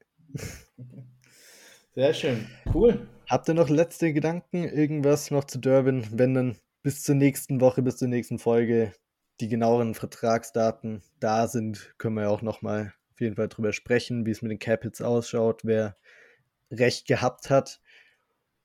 Sehr 1.96 2.14
schön. 2.14 2.48
Cool. 2.74 3.08
Habt 3.30 3.48
ihr 3.48 3.54
noch 3.54 3.70
letzte 3.70 4.12
Gedanken? 4.14 4.66
Irgendwas 4.66 5.32
noch 5.32 5.46
zu 5.46 5.60
Durbin? 5.60 6.06
Wenn 6.12 6.34
dann 6.34 6.58
bis 6.86 7.02
zur 7.02 7.16
nächsten 7.16 7.62
Woche, 7.62 7.82
bis 7.82 7.98
zur 7.98 8.08
nächsten 8.10 8.38
Folge 8.38 8.94
die 9.40 9.50
genaueren 9.50 9.96
Vertragsdaten 9.96 11.02
da 11.20 11.48
sind, 11.48 11.96
können 11.98 12.14
wir 12.14 12.26
ja 12.26 12.30
auch 12.30 12.44
nochmal 12.44 12.94
auf 13.12 13.20
jeden 13.20 13.36
Fall 13.36 13.48
drüber 13.48 13.74
sprechen, 13.74 14.28
wie 14.28 14.30
es 14.30 14.44
mit 14.44 14.52
den 14.52 14.60
Capits 14.60 15.02
ausschaut, 15.02 15.62
wer 15.66 15.98
recht 16.70 17.08
gehabt 17.08 17.50
hat. 17.50 17.82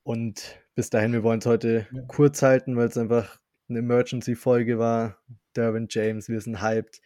Und 0.02 0.60
bis 0.74 0.90
dahin, 0.90 1.14
wir 1.14 1.22
wollen 1.22 1.38
es 1.38 1.46
heute 1.46 1.86
ja. 1.90 2.02
kurz 2.08 2.42
halten, 2.42 2.76
weil 2.76 2.88
es 2.88 2.98
einfach 2.98 3.40
eine 3.70 3.78
Emergency-Folge 3.78 4.78
war. 4.78 5.16
Derwin 5.56 5.86
James, 5.88 6.28
wir 6.28 6.42
sind 6.42 6.60
hyped. 6.60 7.00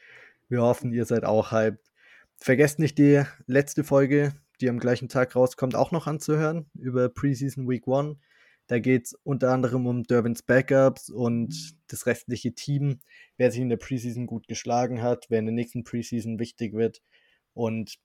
Wir 0.48 0.62
hoffen, 0.62 0.92
ihr 0.92 1.04
seid 1.04 1.24
auch 1.24 1.52
hyped. 1.52 1.92
Vergesst 2.38 2.80
nicht 2.80 2.98
die 2.98 3.22
letzte 3.46 3.84
Folge, 3.84 4.34
die 4.60 4.68
am 4.68 4.80
gleichen 4.80 5.08
Tag 5.08 5.36
rauskommt, 5.36 5.76
auch 5.76 5.92
noch 5.92 6.08
anzuhören 6.08 6.66
über 6.74 7.08
Preseason 7.08 7.68
Week 7.68 7.86
1. 7.86 8.16
Da 8.66 8.78
geht 8.78 9.06
es 9.06 9.14
unter 9.24 9.50
anderem 9.50 9.86
um 9.86 10.04
Derwins 10.04 10.42
Backups 10.42 11.10
und 11.10 11.76
das 11.88 12.06
restliche 12.06 12.54
Team, 12.54 13.00
wer 13.36 13.50
sich 13.50 13.60
in 13.60 13.68
der 13.68 13.76
Preseason 13.76 14.26
gut 14.26 14.48
geschlagen 14.48 15.02
hat, 15.02 15.26
wer 15.28 15.40
in 15.40 15.46
der 15.46 15.54
nächsten 15.54 15.84
Preseason 15.84 16.38
wichtig 16.38 16.72
wird. 16.72 17.02
Und 17.52 17.98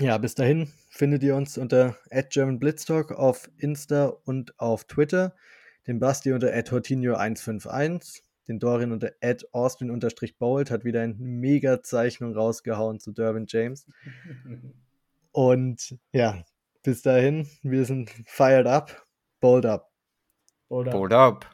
ja, 0.00 0.16
bis 0.18 0.36
dahin 0.36 0.68
findet 0.90 1.24
ihr 1.24 1.34
uns 1.34 1.58
unter 1.58 1.96
@germanblitztalk 2.10 3.10
auf 3.10 3.50
Insta 3.56 4.06
und 4.06 4.58
auf 4.60 4.84
Twitter, 4.84 5.34
den 5.88 5.98
Basti 5.98 6.32
unter 6.32 6.52
@hortinho151, 6.52 8.22
den 8.46 8.60
Dorian 8.60 8.92
unter 8.92 9.12
@austin_bold 9.20 10.70
hat 10.70 10.84
wieder 10.84 11.02
eine 11.02 11.14
mega 11.14 11.82
Zeichnung 11.82 12.34
rausgehauen 12.34 13.00
zu 13.00 13.10
Derwin 13.10 13.46
James. 13.48 13.86
Und 15.32 15.98
ja, 16.12 16.42
bis 16.82 17.02
dahin, 17.02 17.48
wir 17.62 17.84
sind 17.84 18.10
fired 18.26 18.66
up, 18.66 19.06
bold 19.40 19.66
up. 19.66 19.90
Bold 20.70 20.88
up. 20.88 20.92
Bold 20.92 21.12
up. 21.12 21.44